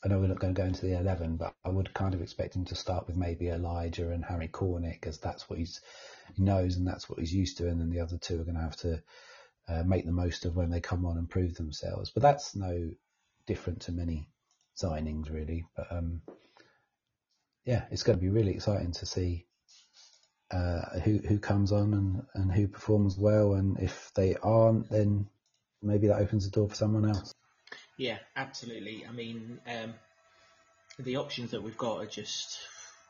I 0.04 0.08
know 0.08 0.20
we're 0.20 0.28
not 0.28 0.38
going 0.38 0.54
to 0.54 0.60
go 0.60 0.66
into 0.66 0.86
the 0.86 0.98
eleven, 0.98 1.36
but 1.36 1.52
I 1.64 1.68
would 1.68 1.92
kind 1.94 2.14
of 2.14 2.22
expect 2.22 2.54
him 2.54 2.64
to 2.66 2.74
start 2.76 3.06
with 3.06 3.16
maybe 3.16 3.48
Elijah 3.48 4.10
and 4.10 4.24
Harry 4.24 4.48
Cornick, 4.48 5.00
because 5.00 5.18
that's 5.18 5.50
what 5.50 5.58
he's 5.58 5.80
he 6.36 6.44
knows 6.44 6.76
and 6.76 6.86
that's 6.86 7.10
what 7.10 7.18
he's 7.18 7.34
used 7.34 7.58
to, 7.58 7.66
and 7.66 7.80
then 7.80 7.90
the 7.90 8.00
other 8.00 8.18
two 8.18 8.40
are 8.40 8.44
going 8.44 8.54
to 8.54 8.62
have 8.62 8.76
to 8.76 9.02
uh, 9.68 9.82
make 9.82 10.06
the 10.06 10.12
most 10.12 10.44
of 10.44 10.54
when 10.54 10.70
they 10.70 10.80
come 10.80 11.04
on 11.04 11.18
and 11.18 11.28
prove 11.28 11.54
themselves. 11.54 12.10
But 12.10 12.22
that's 12.22 12.54
no 12.54 12.90
different 13.46 13.82
to 13.82 13.92
many 13.92 14.28
signings 14.82 15.32
really. 15.32 15.64
But 15.76 15.86
um, 15.90 16.22
yeah, 17.64 17.84
it's 17.90 18.02
going 18.02 18.18
to 18.18 18.22
be 18.22 18.30
really 18.30 18.52
exciting 18.52 18.92
to 18.92 19.06
see 19.06 19.46
uh, 20.50 20.98
who 21.04 21.18
who 21.18 21.38
comes 21.38 21.72
on 21.72 21.94
and, 21.94 22.22
and 22.34 22.52
who 22.52 22.68
performs 22.68 23.16
well, 23.16 23.54
and 23.54 23.78
if 23.78 24.10
they 24.14 24.36
aren't, 24.42 24.90
then 24.90 25.28
maybe 25.82 26.08
that 26.08 26.18
opens 26.18 26.44
the 26.44 26.50
door 26.50 26.68
for 26.68 26.74
someone 26.74 27.08
else. 27.08 27.32
Yeah, 27.96 28.18
absolutely. 28.34 29.04
I 29.08 29.12
mean, 29.12 29.60
um, 29.66 29.94
the 30.98 31.16
options 31.16 31.52
that 31.52 31.62
we've 31.62 31.76
got 31.76 31.98
are 31.98 32.06
just 32.06 32.58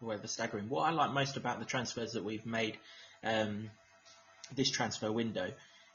they're 0.03 0.27
staggering. 0.27 0.69
What 0.69 0.83
I 0.83 0.91
like 0.91 1.12
most 1.12 1.37
about 1.37 1.59
the 1.59 1.65
transfers 1.65 2.12
that 2.12 2.25
we've 2.25 2.47
made 2.47 2.79
um, 3.23 3.71
this 4.55 4.71
transfer 4.71 5.12
window, 5.12 5.53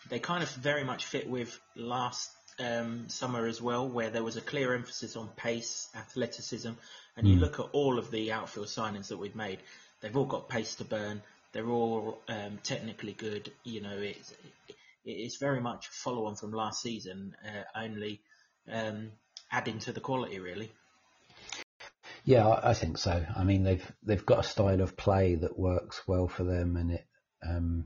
they 0.10 0.20
kind 0.20 0.44
of 0.44 0.50
very 0.50 0.84
much 0.84 1.06
fit 1.06 1.30
with 1.30 1.60
last 1.76 2.32
um, 2.60 3.10
summer 3.10 3.48
as 3.48 3.62
well, 3.62 3.88
where 3.88 4.10
there 4.10 4.24
was 4.24 4.38
a 4.38 4.42
clear 4.42 4.74
emphasis 4.74 5.16
on 5.16 5.28
pace, 5.36 5.90
athleticism, 5.96 6.72
and 7.18 7.28
you 7.28 7.36
look 7.36 7.60
at 7.60 7.68
all 7.72 7.98
of 7.98 8.12
the 8.12 8.32
outfield 8.32 8.68
signings 8.68 9.08
that 9.08 9.18
we've 9.18 9.36
made, 9.36 9.60
they've 10.02 10.16
all 10.16 10.26
got 10.26 10.50
pace 10.50 10.76
to 10.76 10.84
burn. 10.84 11.22
They're 11.54 11.70
all 11.70 12.22
um, 12.28 12.60
technically 12.64 13.14
good. 13.14 13.52
You 13.64 13.82
know, 13.82 13.98
it's 13.98 14.34
it's 15.06 15.38
very 15.38 15.62
much 15.62 15.88
follow 15.88 16.26
on 16.26 16.36
from 16.36 16.52
last 16.52 16.82
season, 16.82 17.36
uh, 17.46 17.80
only 17.80 18.22
um, 18.70 19.12
adding 19.52 19.80
to 19.80 19.94
the 19.94 20.02
quality 20.02 20.40
really. 20.40 20.72
Yeah, 22.26 22.60
I 22.64 22.74
think 22.74 22.98
so. 22.98 23.24
I 23.36 23.44
mean, 23.44 23.64
they've 23.64 23.92
they've 24.04 24.26
got 24.26 24.40
a 24.40 24.50
style 24.50 24.82
of 24.82 24.98
play 24.98 25.36
that 25.36 25.58
works 25.58 26.02
well 26.08 26.28
for 26.28 26.44
them, 26.44 26.76
and 26.76 26.92
it, 26.92 27.06
um, 27.48 27.86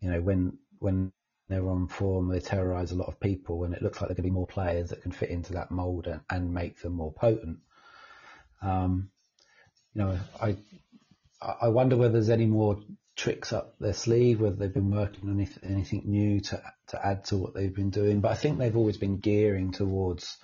you 0.00 0.10
know, 0.10 0.20
when 0.20 0.58
when 0.78 1.12
they're 1.48 1.68
on 1.68 1.88
form, 1.88 2.28
they 2.28 2.40
terrorise 2.40 2.92
a 2.92 2.96
lot 2.96 3.08
of 3.08 3.20
people, 3.20 3.64
and 3.64 3.74
it 3.74 3.82
looks 3.82 4.00
like 4.00 4.08
there 4.08 4.16
to 4.16 4.22
be 4.22 4.30
more 4.30 4.46
players 4.46 4.90
that 4.90 5.02
can 5.02 5.12
fit 5.12 5.30
into 5.30 5.52
that 5.54 5.70
mould 5.70 6.06
and, 6.06 6.20
and 6.28 6.52
make 6.52 6.80
them 6.80 6.94
more 6.94 7.12
potent. 7.12 7.58
Um, 8.62 9.10
you 9.94 10.02
know, 10.02 10.18
I 10.40 10.56
I 11.40 11.68
wonder 11.68 11.96
whether 11.96 12.14
there's 12.14 12.30
any 12.30 12.46
more 12.46 12.78
tricks 13.14 13.52
up 13.52 13.78
their 13.78 13.92
sleeve, 13.92 14.40
whether 14.40 14.56
they've 14.56 14.72
been 14.72 14.90
working 14.90 15.28
on 15.28 15.36
anything, 15.36 15.70
anything 15.70 16.02
new 16.06 16.40
to 16.40 16.62
to 16.88 17.06
add 17.06 17.24
to 17.26 17.36
what 17.36 17.54
they've 17.54 17.74
been 17.74 17.90
doing. 17.90 18.20
But 18.20 18.32
I 18.32 18.36
think 18.36 18.58
they've 18.58 18.76
always 18.76 18.98
been 18.98 19.18
gearing 19.18 19.72
towards 19.72 20.36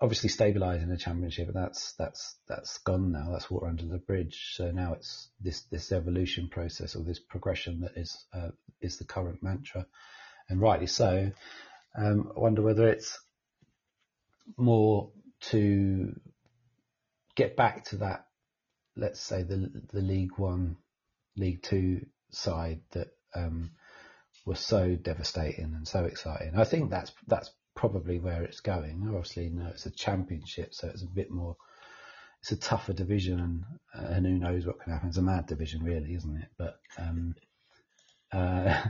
obviously 0.00 0.30
stabilising 0.30 0.88
the 0.88 0.96
championship, 0.96 1.48
and 1.48 1.56
that's 1.56 1.92
that's 1.98 2.36
that's 2.48 2.78
gone 2.78 3.12
now. 3.12 3.28
That's 3.30 3.50
water 3.50 3.66
under 3.66 3.86
the 3.86 3.98
bridge. 3.98 4.52
So 4.54 4.70
now 4.70 4.94
it's 4.94 5.28
this 5.40 5.62
this 5.70 5.92
evolution 5.92 6.48
process 6.48 6.96
or 6.96 7.04
this 7.04 7.20
progression 7.20 7.80
that 7.80 7.92
is 7.96 8.24
uh, 8.32 8.50
is 8.80 8.98
the 8.98 9.04
current 9.04 9.42
mantra, 9.42 9.86
and 10.48 10.60
rightly 10.60 10.86
so. 10.86 11.30
Um, 11.96 12.32
I 12.36 12.40
wonder 12.40 12.62
whether 12.62 12.88
it's 12.88 13.18
more 14.56 15.10
to 15.40 16.18
get 17.34 17.56
back 17.56 17.84
to 17.86 17.96
that, 17.96 18.26
let's 18.96 19.20
say 19.20 19.42
the 19.42 19.70
the 19.92 20.00
League 20.00 20.36
One, 20.36 20.76
League 21.36 21.62
Two 21.62 22.06
side 22.30 22.80
that 22.92 23.08
um, 23.34 23.72
was 24.46 24.60
so 24.60 24.96
devastating 24.96 25.74
and 25.74 25.86
so 25.86 26.04
exciting. 26.04 26.52
I 26.56 26.64
think 26.64 26.90
that's 26.90 27.12
that's 27.26 27.50
probably 27.80 28.18
where 28.18 28.42
it's 28.42 28.60
going. 28.60 29.02
Obviously, 29.08 29.48
no, 29.48 29.68
it's 29.68 29.86
a 29.86 29.90
championship, 29.90 30.74
so 30.74 30.88
it's 30.88 31.02
a 31.02 31.06
bit 31.06 31.30
more. 31.30 31.56
It's 32.42 32.52
a 32.52 32.56
tougher 32.56 32.92
division, 32.92 33.40
and, 33.40 33.64
uh, 33.94 34.12
and 34.12 34.26
who 34.26 34.38
knows 34.38 34.66
what 34.66 34.80
can 34.80 34.92
happen. 34.92 35.08
It's 35.08 35.16
a 35.16 35.22
mad 35.22 35.46
division, 35.46 35.82
really, 35.82 36.14
isn't 36.14 36.36
it? 36.36 36.48
But 36.58 36.78
um, 36.98 37.34
uh, 38.32 38.82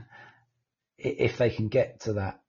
if 0.99 1.38
they 1.38 1.50
can 1.50 1.68
get 1.68 2.00
to 2.00 2.14
that 2.14 2.40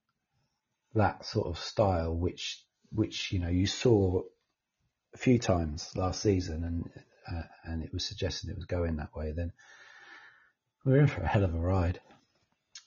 that 0.96 1.24
sort 1.24 1.46
of 1.46 1.58
style, 1.58 2.12
which 2.12 2.60
which 2.90 3.30
you 3.30 3.38
know 3.38 3.48
you 3.48 3.68
saw 3.68 4.22
a 5.14 5.18
few 5.18 5.38
times 5.38 5.92
last 5.94 6.22
season, 6.22 6.64
and 6.64 6.90
uh, 7.32 7.46
and 7.64 7.84
it 7.84 7.92
was 7.92 8.04
suggesting 8.04 8.50
it 8.50 8.56
was 8.56 8.66
going 8.66 8.96
that 8.96 9.14
way, 9.14 9.30
then 9.30 9.52
we're 10.84 10.98
in 10.98 11.06
for 11.06 11.22
a 11.22 11.28
hell 11.28 11.44
of 11.44 11.54
a 11.54 11.60
ride. 11.60 12.00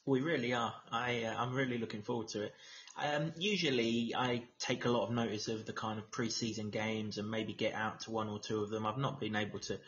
We 0.05 0.21
really 0.21 0.53
are. 0.53 0.74
I 0.91 1.24
uh, 1.24 1.35
I'm 1.38 1.55
really 1.55 1.77
looking 1.77 2.01
forward 2.01 2.27
to 2.29 2.43
it. 2.43 2.53
Um, 2.98 3.34
usually, 3.38 4.14
I 4.16 4.44
take 4.60 4.86
a 4.86 4.90
lot 4.90 5.08
of 5.08 5.12
notice 5.14 5.48
of 5.48 5.66
the 5.66 5.74
kind 5.74 6.00
of 6.00 6.10
pre-season 6.12 6.70
games 6.70 7.18
and 7.18 7.30
maybe 7.30 7.54
get 7.54 7.74
out 7.74 8.02
to 8.02 8.12
one 8.12 8.30
or 8.30 8.40
two 8.40 8.62
of 8.62 8.70
them. 8.70 8.86
I've 8.86 8.98
not 8.98 9.20
been 9.20 9.36
able 9.36 9.60
to 9.60 9.80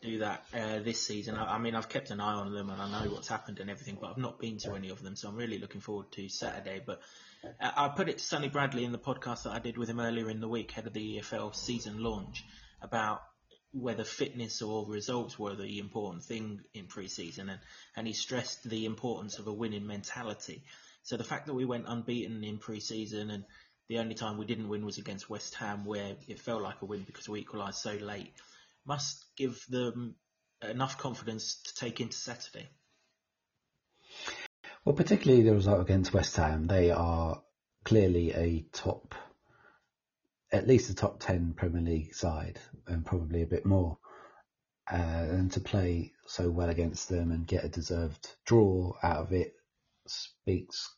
do 0.00 0.18
that 0.18 0.44
uh, 0.54 0.80
this 0.80 1.00
season. 1.00 1.36
I, 1.36 1.54
I, 1.54 1.58
mean, 1.58 1.74
I've 1.74 1.88
kept 1.88 2.10
an 2.10 2.20
eye 2.20 2.34
on 2.34 2.52
them 2.52 2.70
and 2.70 2.80
I 2.80 2.90
know 2.90 3.10
what's 3.10 3.28
happened 3.28 3.60
and 3.60 3.70
everything, 3.70 3.98
but 4.00 4.10
I've 4.10 4.18
not 4.18 4.38
been 4.38 4.58
to 4.58 4.74
any 4.74 4.90
of 4.90 5.02
them. 5.02 5.16
So 5.16 5.28
I'm 5.28 5.36
really 5.36 5.58
looking 5.58 5.80
forward 5.80 6.10
to 6.12 6.28
Saturday. 6.28 6.82
But 6.84 7.00
uh, 7.60 7.70
I 7.76 7.88
put 7.88 8.08
it 8.08 8.18
to 8.18 8.24
Sonny 8.24 8.48
Bradley 8.48 8.84
in 8.84 8.92
the 8.92 8.98
podcast 8.98 9.44
that 9.44 9.52
I 9.52 9.58
did 9.60 9.78
with 9.78 9.88
him 9.88 10.00
earlier 10.00 10.28
in 10.28 10.40
the 10.40 10.48
week, 10.48 10.72
ahead 10.72 10.86
of 10.86 10.92
the 10.92 11.18
EFL 11.18 11.54
season 11.54 12.02
launch, 12.02 12.44
about 12.82 13.22
whether 13.72 14.04
fitness 14.04 14.62
or 14.62 14.86
results 14.88 15.38
were 15.38 15.54
the 15.54 15.78
important 15.78 16.24
thing 16.24 16.60
in 16.74 16.86
pre-season, 16.86 17.50
and, 17.50 17.60
and 17.96 18.06
he 18.06 18.12
stressed 18.12 18.68
the 18.68 18.86
importance 18.86 19.38
of 19.38 19.46
a 19.46 19.52
winning 19.52 19.86
mentality. 19.86 20.64
So 21.08 21.16
the 21.16 21.24
fact 21.24 21.46
that 21.46 21.54
we 21.54 21.64
went 21.64 21.86
unbeaten 21.88 22.44
in 22.44 22.58
pre-season 22.58 23.30
and 23.30 23.44
the 23.88 23.98
only 23.98 24.14
time 24.14 24.36
we 24.36 24.44
didn't 24.44 24.68
win 24.68 24.84
was 24.84 24.98
against 24.98 25.30
West 25.30 25.54
Ham, 25.54 25.86
where 25.86 26.16
it 26.28 26.38
felt 26.38 26.60
like 26.60 26.82
a 26.82 26.84
win 26.84 27.04
because 27.04 27.26
we 27.26 27.40
equalised 27.40 27.78
so 27.78 27.94
late, 27.94 28.34
must 28.84 29.24
give 29.34 29.64
them 29.70 30.16
enough 30.60 30.98
confidence 30.98 31.62
to 31.62 31.74
take 31.76 32.02
into 32.02 32.18
Saturday. 32.18 32.68
Well, 34.84 34.94
particularly 34.94 35.44
the 35.44 35.54
result 35.54 35.80
against 35.80 36.12
West 36.12 36.36
Ham, 36.36 36.66
they 36.66 36.90
are 36.90 37.42
clearly 37.86 38.34
a 38.34 38.66
top, 38.74 39.14
at 40.52 40.68
least 40.68 40.90
a 40.90 40.94
top 40.94 41.20
10 41.20 41.54
Premier 41.54 41.80
League 41.80 42.14
side, 42.14 42.60
and 42.86 43.02
probably 43.02 43.40
a 43.40 43.46
bit 43.46 43.64
more. 43.64 43.96
Uh, 44.92 44.96
and 44.96 45.52
to 45.52 45.60
play 45.60 46.12
so 46.26 46.50
well 46.50 46.68
against 46.68 47.08
them 47.08 47.32
and 47.32 47.46
get 47.46 47.64
a 47.64 47.68
deserved 47.70 48.36
draw 48.44 48.92
out 49.02 49.22
of 49.22 49.32
it 49.32 49.54
speaks 50.06 50.94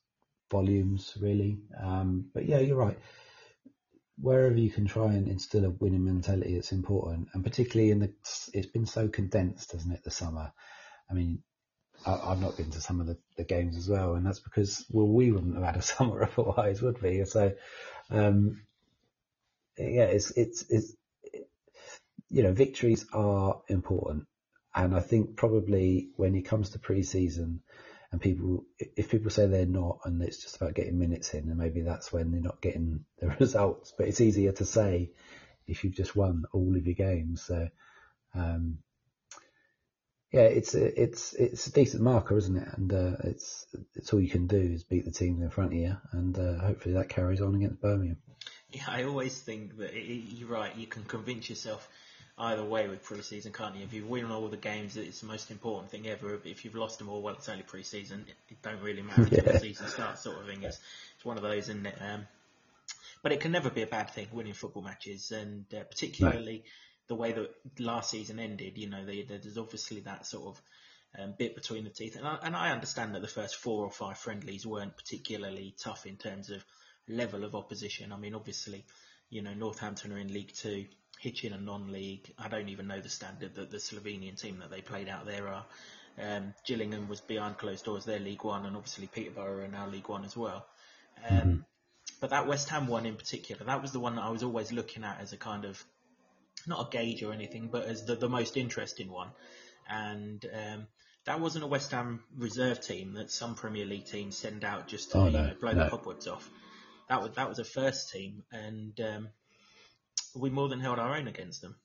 volumes, 0.50 1.16
really. 1.20 1.60
Um, 1.80 2.26
but 2.34 2.46
yeah, 2.46 2.58
you're 2.58 2.76
right. 2.76 2.98
Wherever 4.18 4.56
you 4.56 4.70
can 4.70 4.86
try 4.86 5.12
and 5.12 5.28
instill 5.28 5.64
a 5.64 5.70
winning 5.70 6.04
mentality, 6.04 6.56
it's 6.56 6.72
important, 6.72 7.28
and 7.32 7.42
particularly 7.42 7.90
in 7.90 8.00
the, 8.00 8.12
it's 8.52 8.66
been 8.66 8.86
so 8.86 9.08
condensed, 9.08 9.72
hasn't 9.72 9.94
it, 9.94 10.04
the 10.04 10.10
summer? 10.10 10.52
I 11.10 11.14
mean, 11.14 11.42
I, 12.06 12.30
have 12.30 12.40
not 12.40 12.56
been 12.56 12.70
to 12.70 12.80
some 12.80 13.00
of 13.00 13.06
the, 13.06 13.18
the, 13.36 13.44
games 13.44 13.76
as 13.76 13.88
well, 13.88 14.14
and 14.14 14.26
that's 14.26 14.40
because 14.40 14.84
well, 14.90 15.06
we 15.06 15.32
wouldn't 15.32 15.54
have 15.54 15.64
had 15.64 15.76
a 15.76 15.82
summer 15.94 16.22
otherwise, 16.22 16.82
would 16.82 17.00
we? 17.02 17.24
So, 17.24 17.54
um, 18.10 18.62
yeah, 19.78 20.04
it's 20.04 20.30
it's 20.32 20.64
it's 20.68 20.92
you 22.28 22.42
know, 22.42 22.52
victories 22.52 23.06
are 23.12 23.62
important, 23.68 24.26
and 24.74 24.94
I 24.94 25.00
think 25.00 25.36
probably 25.36 26.10
when 26.16 26.34
it 26.34 26.42
comes 26.42 26.70
to 26.70 26.78
pre-season, 26.78 27.62
and 28.12 28.20
people, 28.20 28.64
if 28.78 29.10
people 29.10 29.30
say 29.30 29.46
they're 29.46 29.66
not, 29.66 30.00
and 30.04 30.20
it's 30.22 30.42
just 30.42 30.56
about 30.56 30.74
getting 30.74 30.98
minutes 30.98 31.32
in, 31.32 31.46
then 31.46 31.56
maybe 31.56 31.82
that's 31.82 32.12
when 32.12 32.32
they're 32.32 32.40
not 32.40 32.60
getting 32.60 33.04
the 33.20 33.28
results. 33.38 33.92
But 33.96 34.08
it's 34.08 34.20
easier 34.20 34.52
to 34.52 34.64
say 34.64 35.10
if 35.66 35.84
you've 35.84 35.94
just 35.94 36.16
won 36.16 36.44
all 36.52 36.76
of 36.76 36.86
your 36.86 36.94
games. 36.94 37.42
So, 37.42 37.68
um, 38.34 38.78
yeah, 40.32 40.42
it's 40.42 40.74
a, 40.74 41.02
it's 41.02 41.34
it's 41.34 41.66
a 41.66 41.72
decent 41.72 42.02
marker, 42.02 42.36
isn't 42.36 42.56
it? 42.56 42.68
And 42.76 42.92
uh, 42.92 43.16
it's 43.24 43.66
it's 43.94 44.12
all 44.12 44.20
you 44.20 44.30
can 44.30 44.46
do 44.46 44.58
is 44.58 44.84
beat 44.84 45.04
the 45.04 45.10
teams 45.10 45.42
in 45.42 45.50
front 45.50 45.72
of 45.72 45.78
you, 45.78 45.96
and 46.12 46.38
uh, 46.38 46.58
hopefully 46.64 46.94
that 46.94 47.08
carries 47.08 47.40
on 47.40 47.54
against 47.54 47.80
Birmingham. 47.80 48.18
Yeah, 48.70 48.84
I 48.88 49.04
always 49.04 49.40
think 49.40 49.76
that 49.78 49.92
it, 49.92 50.04
you're 50.04 50.48
right. 50.48 50.74
You 50.76 50.86
can 50.86 51.04
convince 51.04 51.50
yourself 51.50 51.88
either 52.40 52.64
way 52.64 52.88
with 52.88 53.04
pre-season, 53.04 53.52
can't 53.52 53.76
you? 53.76 53.84
If 53.84 53.92
you 53.92 54.04
win 54.04 54.30
all 54.30 54.48
the 54.48 54.56
games, 54.56 54.96
it's 54.96 55.20
the 55.20 55.26
most 55.26 55.50
important 55.50 55.90
thing 55.90 56.06
ever. 56.08 56.40
If 56.44 56.64
you've 56.64 56.74
lost 56.74 56.98
them 56.98 57.08
all, 57.08 57.20
well, 57.20 57.34
it's 57.34 57.48
only 57.48 57.62
pre-season. 57.62 58.24
It 58.48 58.62
don't 58.62 58.80
really 58.80 59.02
matter 59.02 59.22
until 59.22 59.44
yeah. 59.44 59.52
the 59.52 59.60
season 59.60 59.88
starts, 59.88 60.22
sort 60.22 60.38
of 60.40 60.46
thing. 60.46 60.62
It's, 60.62 60.80
it's 61.16 61.24
one 61.24 61.36
of 61.36 61.42
those, 61.42 61.68
isn't 61.68 61.86
it? 61.86 61.98
Um, 62.00 62.26
but 63.22 63.32
it 63.32 63.40
can 63.40 63.52
never 63.52 63.68
be 63.68 63.82
a 63.82 63.86
bad 63.86 64.10
thing 64.10 64.28
winning 64.32 64.54
football 64.54 64.82
matches, 64.82 65.30
and 65.32 65.66
uh, 65.74 65.82
particularly 65.84 66.64
the 67.08 67.14
way 67.14 67.32
that 67.32 67.50
last 67.78 68.10
season 68.10 68.38
ended. 68.38 68.78
You 68.78 68.88
know, 68.88 69.04
they, 69.04 69.22
there's 69.22 69.58
obviously 69.58 70.00
that 70.00 70.24
sort 70.24 70.46
of 70.48 70.62
um, 71.18 71.34
bit 71.36 71.54
between 71.54 71.84
the 71.84 71.90
teeth, 71.90 72.16
and 72.16 72.26
I, 72.26 72.38
and 72.42 72.56
I 72.56 72.70
understand 72.70 73.14
that 73.14 73.22
the 73.22 73.28
first 73.28 73.56
four 73.56 73.84
or 73.84 73.90
five 73.90 74.16
friendlies 74.16 74.64
weren't 74.64 74.96
particularly 74.96 75.74
tough 75.78 76.06
in 76.06 76.16
terms 76.16 76.48
of 76.48 76.64
level 77.06 77.44
of 77.44 77.54
opposition. 77.54 78.12
I 78.12 78.16
mean, 78.16 78.34
obviously, 78.34 78.84
you 79.28 79.42
know, 79.42 79.52
Northampton 79.52 80.12
are 80.12 80.18
in 80.18 80.32
League 80.32 80.54
Two. 80.54 80.86
Hitchin 81.20 81.52
a 81.52 81.60
non-league. 81.60 82.32
I 82.38 82.48
don't 82.48 82.70
even 82.70 82.86
know 82.86 83.00
the 83.00 83.10
standard 83.10 83.54
that 83.56 83.70
the 83.70 83.76
Slovenian 83.76 84.40
team 84.40 84.58
that 84.60 84.70
they 84.70 84.80
played 84.80 85.08
out 85.08 85.26
there 85.26 85.48
are. 85.48 85.66
Um, 86.18 86.54
Gillingham 86.66 87.08
was 87.08 87.20
behind 87.20 87.58
closed 87.58 87.84
doors, 87.84 88.04
they're 88.04 88.18
League 88.18 88.42
One, 88.42 88.66
and 88.66 88.76
obviously 88.76 89.06
Peterborough 89.06 89.64
are 89.64 89.68
now 89.68 89.86
League 89.86 90.08
One 90.08 90.24
as 90.24 90.36
well. 90.36 90.66
Um, 91.28 91.36
mm-hmm. 91.36 91.56
But 92.20 92.30
that 92.30 92.46
West 92.46 92.70
Ham 92.70 92.86
one 92.86 93.06
in 93.06 93.16
particular, 93.16 93.64
that 93.64 93.82
was 93.82 93.92
the 93.92 94.00
one 94.00 94.16
that 94.16 94.22
I 94.22 94.30
was 94.30 94.42
always 94.42 94.72
looking 94.72 95.04
at 95.04 95.20
as 95.20 95.32
a 95.32 95.36
kind 95.36 95.64
of, 95.64 95.82
not 96.66 96.88
a 96.88 96.90
gauge 96.90 97.22
or 97.22 97.32
anything, 97.32 97.68
but 97.70 97.84
as 97.84 98.04
the, 98.04 98.16
the 98.16 98.28
most 98.28 98.56
interesting 98.56 99.10
one. 99.10 99.28
And 99.88 100.44
um, 100.44 100.86
that 101.26 101.40
wasn't 101.40 101.64
a 101.64 101.68
West 101.68 101.90
Ham 101.90 102.22
reserve 102.36 102.80
team 102.80 103.14
that 103.14 103.30
some 103.30 103.54
Premier 103.54 103.84
League 103.84 104.06
teams 104.06 104.36
send 104.36 104.64
out 104.64 104.88
just 104.88 105.12
to 105.12 105.18
oh, 105.18 105.28
no, 105.28 105.46
know, 105.46 105.54
blow 105.60 105.72
no. 105.72 105.84
the 105.84 105.90
cobwebs 105.90 106.26
off. 106.26 106.48
That 107.08 107.22
was 107.22 107.32
that 107.32 107.48
was 107.48 107.58
a 107.58 107.64
first 107.64 108.10
team, 108.10 108.44
and 108.52 108.98
um, 109.00 109.28
we 110.34 110.50
more 110.50 110.68
than 110.68 110.80
held 110.80 110.98
our 110.98 111.16
own 111.16 111.28
against 111.28 111.62
them. 111.62 111.76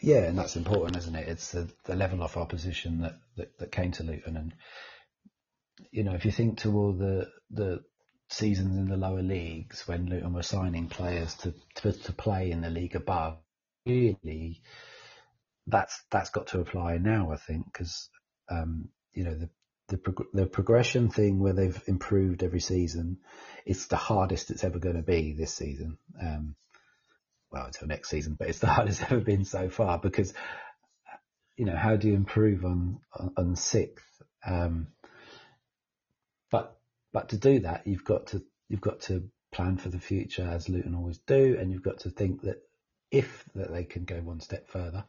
Yeah, 0.00 0.24
and 0.24 0.36
that's 0.36 0.56
important, 0.56 0.96
isn't 0.96 1.14
it? 1.14 1.28
It's 1.28 1.52
the, 1.52 1.68
the 1.84 1.94
level 1.94 2.22
of 2.22 2.36
opposition 2.36 3.02
that, 3.02 3.14
that, 3.36 3.58
that 3.58 3.72
came 3.72 3.92
to 3.92 4.02
Luton, 4.02 4.36
and 4.36 4.54
you 5.90 6.02
know, 6.02 6.14
if 6.14 6.24
you 6.24 6.32
think 6.32 6.60
to 6.60 6.76
all 6.76 6.92
the 6.92 7.30
the 7.50 7.82
seasons 8.32 8.76
in 8.76 8.88
the 8.88 8.96
lower 8.96 9.22
leagues 9.22 9.86
when 9.86 10.06
Luton 10.06 10.32
were 10.32 10.42
signing 10.42 10.88
players 10.88 11.34
to, 11.34 11.54
to, 11.76 11.92
to 11.92 12.12
play 12.12 12.50
in 12.50 12.62
the 12.62 12.70
league 12.70 12.96
above. 12.96 13.38
Really, 13.84 14.62
that's 15.66 16.02
that's 16.10 16.30
got 16.30 16.48
to 16.48 16.60
apply 16.60 16.98
now, 16.98 17.32
I 17.32 17.36
think, 17.36 17.66
because 17.66 18.08
um, 18.48 18.88
you 19.12 19.24
know 19.24 19.34
the 19.34 19.50
the, 19.88 19.98
prog- 19.98 20.28
the 20.32 20.46
progression 20.46 21.10
thing 21.10 21.40
where 21.40 21.52
they've 21.52 21.82
improved 21.86 22.42
every 22.42 22.60
season. 22.60 23.18
It's 23.66 23.86
the 23.86 23.96
hardest 23.96 24.50
it's 24.50 24.64
ever 24.64 24.78
going 24.78 24.96
to 24.96 25.02
be 25.02 25.32
this 25.32 25.52
season. 25.52 25.98
Um, 26.20 26.54
well, 27.52 27.66
until 27.66 27.88
next 27.88 28.08
season, 28.08 28.36
but 28.38 28.48
it's 28.48 28.60
the 28.60 28.66
hardest 28.68 29.02
ever 29.02 29.20
been 29.20 29.44
so 29.44 29.68
far 29.68 29.98
because 29.98 30.32
you 31.56 31.66
know 31.66 31.76
how 31.76 31.96
do 31.96 32.08
you 32.08 32.14
improve 32.14 32.64
on 32.64 33.00
on, 33.14 33.32
on 33.36 33.56
sixth? 33.56 34.22
Um, 34.46 34.88
but 36.50 36.78
but 37.12 37.28
to 37.30 37.36
do 37.36 37.60
that, 37.60 37.86
you've 37.86 38.04
got 38.04 38.28
to 38.28 38.42
you've 38.68 38.80
got 38.80 39.02
to 39.02 39.28
plan 39.52 39.76
for 39.76 39.90
the 39.90 40.00
future 40.00 40.48
as 40.50 40.68
Luton 40.68 40.94
always 40.94 41.18
do, 41.18 41.56
and 41.60 41.70
you've 41.70 41.82
got 41.82 42.00
to 42.00 42.10
think 42.10 42.42
that 42.42 42.62
if 43.10 43.44
that 43.54 43.70
they 43.70 43.84
can 43.84 44.04
go 44.04 44.16
one 44.16 44.40
step 44.40 44.68
further, 44.68 45.04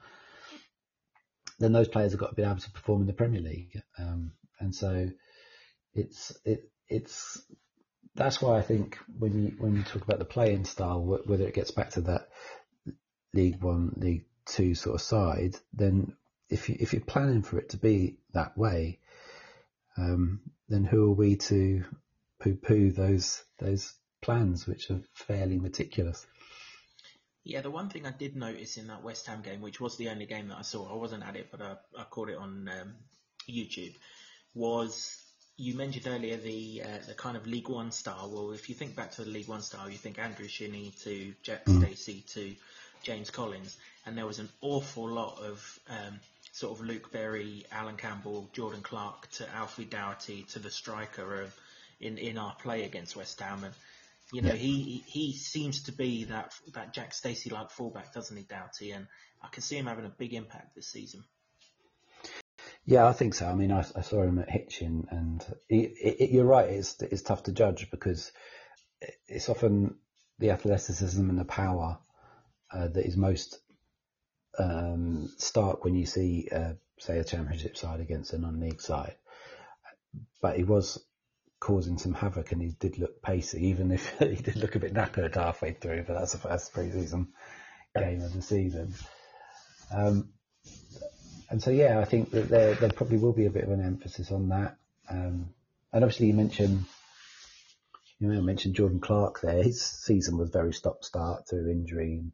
then 1.59 1.71
those 1.71 1.88
players 1.88 2.12
have 2.12 2.19
got 2.19 2.29
to 2.29 2.35
be 2.35 2.43
able 2.43 2.57
to 2.57 2.71
perform 2.71 3.01
in 3.01 3.07
the 3.07 3.13
Premier 3.13 3.41
League. 3.41 3.81
Um, 3.97 4.33
and 4.59 4.75
so 4.75 5.09
it's 5.93 6.38
it 6.43 6.69
it's 6.89 7.41
that's 8.15 8.41
why 8.41 8.58
I 8.58 8.62
think 8.62 8.98
when 9.17 9.41
you 9.41 9.55
when 9.58 9.75
you 9.75 9.84
talk 9.84 10.03
about 10.03 10.20
the 10.20 10.25
playing 10.25 10.65
style, 10.65 11.01
whether 11.25 11.48
it 11.48 11.55
gets 11.55 11.72
back 11.72 11.91
to 11.91 12.01
that 12.01 12.29
League 13.34 13.62
One, 13.62 13.93
League 13.98 14.25
Two 14.46 14.75
sort 14.75 14.96
of 14.96 15.01
side, 15.01 15.55
then 15.74 16.15
if 16.50 16.70
you 16.70 16.77
if 16.79 16.93
you're 16.93 17.01
planning 17.01 17.41
for 17.41 17.58
it 17.58 17.70
to 17.70 17.77
be 17.77 18.17
that 18.34 18.58
way, 18.58 19.00
um, 19.98 20.41
then 20.70 20.84
who 20.84 21.12
are 21.12 21.15
we 21.15 21.38
to 21.38 21.84
poo-poo 22.39 22.91
those 22.91 23.43
those 23.60 23.93
plans, 24.22 24.67
which 24.67 24.91
are 24.91 25.01
fairly 25.13 25.58
meticulous? 25.58 26.25
Yeah, 27.43 27.62
the 27.62 27.72
one 27.72 27.89
thing 27.89 28.05
I 28.05 28.12
did 28.12 28.36
notice 28.36 28.77
in 28.77 28.88
that 28.88 29.03
West 29.03 29.27
Ham 29.27 29.41
game, 29.41 29.62
which 29.62 29.82
was 29.82 29.98
the 29.98 30.10
only 30.10 30.25
game 30.25 30.48
that 30.48 30.58
I 30.58 30.62
saw, 30.62 30.89
I 30.89 30.96
wasn't 30.96 31.24
at 31.24 31.36
it, 31.36 31.50
but 31.51 31.62
I, 31.62 31.75
I 31.98 32.03
caught 32.03 32.29
it 32.29 32.38
on 32.38 32.70
um, 32.70 32.93
YouTube, 33.50 33.96
was 34.53 35.22
you 35.57 35.75
mentioned 35.75 36.07
earlier 36.07 36.38
the 36.38 36.83
uh, 36.83 37.05
the 37.07 37.13
kind 37.13 37.38
of 37.38 37.45
League 37.45 37.69
One 37.69 37.91
style. 37.91 38.29
Well, 38.33 38.51
if 38.51 38.69
you 38.69 38.75
think 38.75 38.95
back 38.95 39.12
to 39.12 39.24
the 39.24 39.29
League 39.29 39.48
One 39.48 39.62
style, 39.62 39.89
you 39.89 39.98
think 39.98 40.17
Andrew 40.19 40.48
Shinnie 40.48 40.93
to 41.03 41.33
Jack 41.43 41.65
mm. 41.65 41.79
Stacey 41.79 42.24
to 42.29 42.55
James 43.03 43.29
Collins, 43.29 43.77
and 44.05 44.17
there 44.17 44.25
was 44.25 44.39
an 44.39 44.50
awful 44.62 45.07
lot 45.07 45.39
of 45.39 45.79
um, 45.89 46.19
sort 46.51 46.79
of 46.79 46.86
Luke 46.86 47.12
Berry, 47.12 47.65
Allan 47.72 47.98
Campbell, 47.98 48.50
Jordan 48.53 48.81
Clark 48.81 49.29
to 49.31 49.50
Alfie 49.53 49.86
Doughty 49.86 50.43
to 50.53 50.60
the 50.60 50.72
striker 50.72 51.41
of, 51.41 51.53
in 52.00 52.17
in 52.17 52.38
our 52.38 52.55
play 52.55 52.83
against 52.83 53.15
West 53.15 53.39
Ham, 53.39 53.63
and 53.63 53.74
you 54.31 54.41
know, 54.41 54.50
yeah. 54.50 54.55
he 54.55 55.03
he 55.05 55.33
seems 55.33 55.83
to 55.83 55.91
be 55.91 56.24
that 56.25 56.53
that 56.74 56.93
Jack 56.93 57.13
Stacey 57.13 57.51
like 57.51 57.69
fullback, 57.69 58.13
doesn't 58.13 58.36
he, 58.36 58.43
Doughty? 58.43 58.91
And 58.91 59.05
I 59.43 59.50
can 59.50 59.62
see 59.62 59.77
him 59.77 59.86
having 59.86 60.05
a 60.05 60.10
big 60.10 60.33
impact 60.33 60.75
this 60.75 60.88
season. 60.88 61.24
Yeah, 62.85 63.07
I 63.07 63.13
think 63.13 63.33
so. 63.33 63.47
I 63.47 63.55
mean, 63.55 63.71
I, 63.71 63.79
I 63.95 64.01
saw 64.01 64.23
him 64.23 64.39
at 64.39 64.49
Hitchin, 64.49 65.07
and 65.09 65.45
he, 65.69 65.81
it, 65.81 66.31
you're 66.31 66.45
right. 66.45 66.69
It's 66.69 67.01
it's 67.01 67.21
tough 67.21 67.43
to 67.43 67.53
judge 67.53 67.89
because 67.91 68.31
it's 69.27 69.49
often 69.49 69.95
the 70.39 70.51
athleticism 70.51 71.29
and 71.29 71.39
the 71.39 71.45
power 71.45 71.97
uh, 72.73 72.87
that 72.87 73.05
is 73.05 73.15
most 73.15 73.59
um, 74.59 75.31
stark 75.37 75.85
when 75.85 75.95
you 75.95 76.05
see, 76.05 76.49
uh, 76.51 76.73
say, 76.99 77.19
a 77.19 77.23
championship 77.23 77.77
side 77.77 78.01
against 78.01 78.33
a 78.33 78.37
non-league 78.37 78.81
side. 78.81 79.15
But 80.41 80.58
he 80.58 80.63
was 80.63 81.01
causing 81.62 81.97
some 81.97 82.13
havoc, 82.13 82.51
and 82.51 82.62
he 82.62 82.75
did 82.79 82.99
look 82.99 83.21
pacey, 83.21 83.67
even 83.67 83.91
if 83.91 84.10
he 84.19 84.36
did 84.36 84.58
look 84.58 84.75
a 84.75 84.79
bit 84.79 84.93
knackered 84.93 85.36
halfway 85.36 85.71
through. 85.71 86.03
But 86.05 86.15
that's 86.19 86.34
the 86.34 86.38
first 86.38 86.73
pre-season 86.73 87.29
game 87.97 88.21
of 88.21 88.34
the 88.34 88.41
season. 88.41 88.93
Um, 89.93 90.34
and 91.53 91.61
so, 91.61 91.69
yeah, 91.69 91.99
I 91.99 92.05
think 92.05 92.31
that 92.31 92.49
there, 92.49 92.73
there 92.73 92.89
probably 92.89 93.19
will 93.19 93.31
be 93.31 93.45
a 93.45 93.51
bit 93.51 93.65
of 93.65 93.69
an 93.69 93.85
emphasis 93.85 94.31
on 94.31 94.49
that. 94.49 94.75
Um, 95.07 95.53
and 95.91 96.03
obviously, 96.03 96.25
you 96.25 96.33
mentioned, 96.33 96.83
you 98.17 98.27
know, 98.27 98.41
mentioned 98.41 98.73
Jordan 98.73 98.99
Clark 98.99 99.39
there. 99.39 99.61
His 99.61 99.79
season 99.79 100.39
was 100.39 100.49
very 100.49 100.73
stop-start 100.73 101.47
through 101.47 101.69
injury 101.69 102.15
and, 102.15 102.31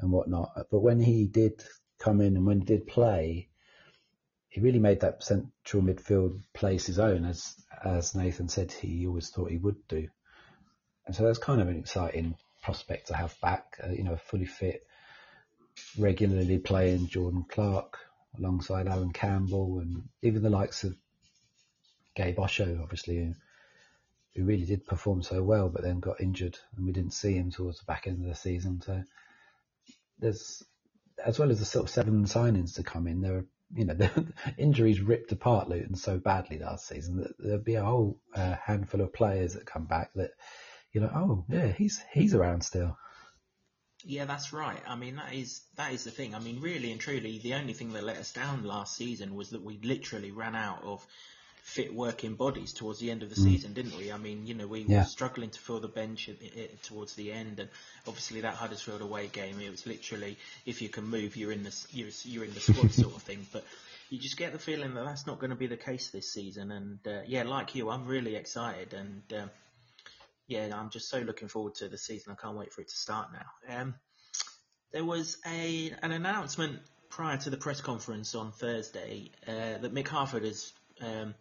and 0.00 0.10
whatnot. 0.10 0.52
But 0.70 0.80
when 0.80 0.98
he 0.98 1.26
did 1.26 1.62
come 1.98 2.22
in 2.22 2.36
and 2.36 2.46
when 2.46 2.60
he 2.60 2.64
did 2.64 2.86
play, 2.86 3.50
he 4.48 4.62
really 4.62 4.78
made 4.78 5.00
that 5.00 5.22
central 5.22 5.82
midfield 5.82 6.40
place 6.54 6.86
his 6.86 6.98
own, 6.98 7.26
as 7.26 7.54
as 7.84 8.14
Nathan 8.14 8.48
said, 8.48 8.72
he 8.72 9.06
always 9.06 9.28
thought 9.28 9.50
he 9.50 9.58
would 9.58 9.86
do. 9.88 10.08
And 11.04 11.14
so 11.14 11.24
that's 11.24 11.38
kind 11.38 11.60
of 11.60 11.68
an 11.68 11.76
exciting 11.76 12.34
prospect 12.62 13.08
to 13.08 13.14
have 13.14 13.38
back. 13.42 13.78
Uh, 13.84 13.92
you 13.92 14.04
know, 14.04 14.16
fully 14.16 14.46
fit, 14.46 14.86
regularly 15.98 16.56
playing 16.56 17.08
Jordan 17.08 17.44
Clark 17.46 17.98
alongside 18.36 18.88
Allan 18.88 19.12
Campbell 19.12 19.80
and 19.80 20.08
even 20.22 20.42
the 20.42 20.50
likes 20.50 20.84
of 20.84 20.96
Gabe 22.14 22.38
Osho, 22.38 22.80
obviously, 22.82 23.16
who, 23.16 23.34
really 24.44 24.64
did 24.64 24.86
perform 24.86 25.20
so 25.20 25.42
well, 25.42 25.68
but 25.68 25.82
then 25.82 25.98
got 25.98 26.20
injured, 26.20 26.56
and 26.76 26.86
we 26.86 26.92
didn't 26.92 27.12
see 27.12 27.34
him 27.34 27.50
towards 27.50 27.80
the 27.80 27.84
back 27.86 28.06
end 28.06 28.22
of 28.22 28.28
the 28.28 28.36
season. 28.36 28.80
So 28.80 29.02
there's, 30.20 30.62
as 31.24 31.40
well 31.40 31.50
as 31.50 31.58
the 31.58 31.64
sort 31.64 31.86
of 31.86 31.90
seven 31.90 32.24
signings 32.24 32.76
to 32.76 32.84
come 32.84 33.08
in, 33.08 33.20
there 33.20 33.38
are 33.38 33.46
you 33.74 33.84
know, 33.84 33.94
the 33.94 34.32
injuries 34.56 35.00
ripped 35.00 35.32
apart 35.32 35.68
Luton 35.68 35.94
so 35.94 36.18
badly 36.18 36.58
last 36.58 36.86
season 36.86 37.16
that 37.16 37.32
there'll 37.38 37.58
be 37.58 37.74
a 37.74 37.84
whole 37.84 38.20
uh, 38.34 38.54
handful 38.62 39.00
of 39.00 39.12
players 39.12 39.54
that 39.54 39.66
come 39.66 39.84
back 39.84 40.10
that, 40.14 40.30
you 40.92 41.00
know, 41.00 41.10
oh 41.14 41.44
yeah, 41.48 41.68
he's 41.68 42.02
he's 42.12 42.34
around 42.34 42.62
still. 42.62 42.96
Yeah, 44.04 44.26
that's 44.26 44.52
right. 44.52 44.80
I 44.86 44.94
mean, 44.94 45.16
that 45.16 45.34
is 45.34 45.60
that 45.76 45.92
is 45.92 46.04
the 46.04 46.10
thing. 46.10 46.34
I 46.34 46.38
mean, 46.38 46.60
really 46.60 46.92
and 46.92 47.00
truly, 47.00 47.38
the 47.38 47.54
only 47.54 47.72
thing 47.72 47.92
that 47.92 48.04
let 48.04 48.16
us 48.16 48.32
down 48.32 48.64
last 48.64 48.96
season 48.96 49.34
was 49.34 49.50
that 49.50 49.62
we 49.62 49.78
literally 49.82 50.30
ran 50.30 50.54
out 50.54 50.84
of 50.84 51.04
fit 51.68 51.94
working 51.94 52.34
bodies 52.34 52.72
towards 52.72 52.98
the 52.98 53.10
end 53.10 53.22
of 53.22 53.28
the 53.28 53.34
mm. 53.34 53.44
season, 53.44 53.74
didn't 53.74 53.96
we? 53.98 54.10
I 54.10 54.16
mean, 54.16 54.46
you 54.46 54.54
know, 54.54 54.66
we 54.66 54.80
yeah. 54.80 55.00
were 55.00 55.04
struggling 55.04 55.50
to 55.50 55.58
fill 55.60 55.80
the 55.80 55.88
bench 55.88 56.30
towards 56.84 57.14
the 57.14 57.30
end, 57.32 57.60
and 57.60 57.68
obviously 58.06 58.40
that 58.40 58.54
Huddersfield 58.54 59.02
away 59.02 59.26
game, 59.26 59.60
it 59.60 59.70
was 59.70 59.86
literally 59.86 60.38
if 60.64 60.80
you 60.80 60.88
can 60.88 61.04
move, 61.04 61.36
you're 61.36 61.52
in 61.52 61.64
the 61.64 61.86
you're, 61.90 62.08
you're 62.22 62.44
in 62.44 62.54
the 62.54 62.60
squad 62.60 62.92
sort 62.92 63.14
of 63.14 63.22
thing. 63.22 63.46
But 63.52 63.64
you 64.10 64.18
just 64.18 64.36
get 64.36 64.52
the 64.52 64.58
feeling 64.58 64.94
that 64.94 65.04
that's 65.04 65.26
not 65.26 65.38
going 65.38 65.50
to 65.50 65.56
be 65.56 65.66
the 65.66 65.76
case 65.76 66.08
this 66.10 66.32
season. 66.32 66.70
And 66.70 66.98
uh, 67.06 67.20
yeah, 67.26 67.42
like 67.42 67.74
you, 67.74 67.90
I'm 67.90 68.06
really 68.06 68.36
excited, 68.36 68.94
and 68.94 69.22
uh, 69.32 69.48
yeah, 70.48 70.70
I'm 70.74 70.90
just 70.90 71.08
so 71.10 71.18
looking 71.18 71.48
forward 71.48 71.74
to 71.76 71.88
the 71.88 71.98
season. 71.98 72.32
I 72.32 72.42
can't 72.42 72.56
wait 72.56 72.72
for 72.72 72.80
it 72.80 72.88
to 72.88 72.96
start 72.96 73.28
now. 73.32 73.76
Um, 73.80 73.94
there 74.92 75.04
was 75.04 75.36
a 75.46 75.92
an 76.02 76.10
announcement 76.10 76.80
prior 77.10 77.36
to 77.36 77.50
the 77.50 77.58
press 77.58 77.80
conference 77.82 78.34
on 78.34 78.52
Thursday 78.52 79.30
uh, 79.46 79.78
that 79.78 79.94
Mick 79.94 80.08
Harford 80.08 80.44
has 80.44 80.72
um, 81.02 81.34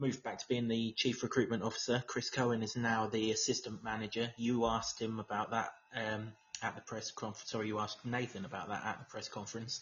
moved 0.00 0.22
back 0.24 0.38
to 0.38 0.48
being 0.48 0.66
the 0.66 0.92
chief 0.96 1.22
recruitment 1.22 1.62
officer. 1.62 2.02
Chris 2.06 2.28
Cohen 2.28 2.62
is 2.62 2.76
now 2.76 3.06
the 3.06 3.30
assistant 3.30 3.84
manager. 3.84 4.32
You 4.36 4.66
asked 4.66 5.00
him 5.00 5.20
about 5.20 5.52
that 5.52 5.70
um, 5.94 6.32
at 6.60 6.74
the 6.74 6.82
press 6.82 7.12
conference. 7.12 7.50
Sorry, 7.50 7.68
you 7.68 7.78
asked 7.78 8.04
Nathan 8.04 8.44
about 8.44 8.68
that 8.68 8.84
at 8.84 8.98
the 8.98 9.04
press 9.04 9.28
conference. 9.28 9.80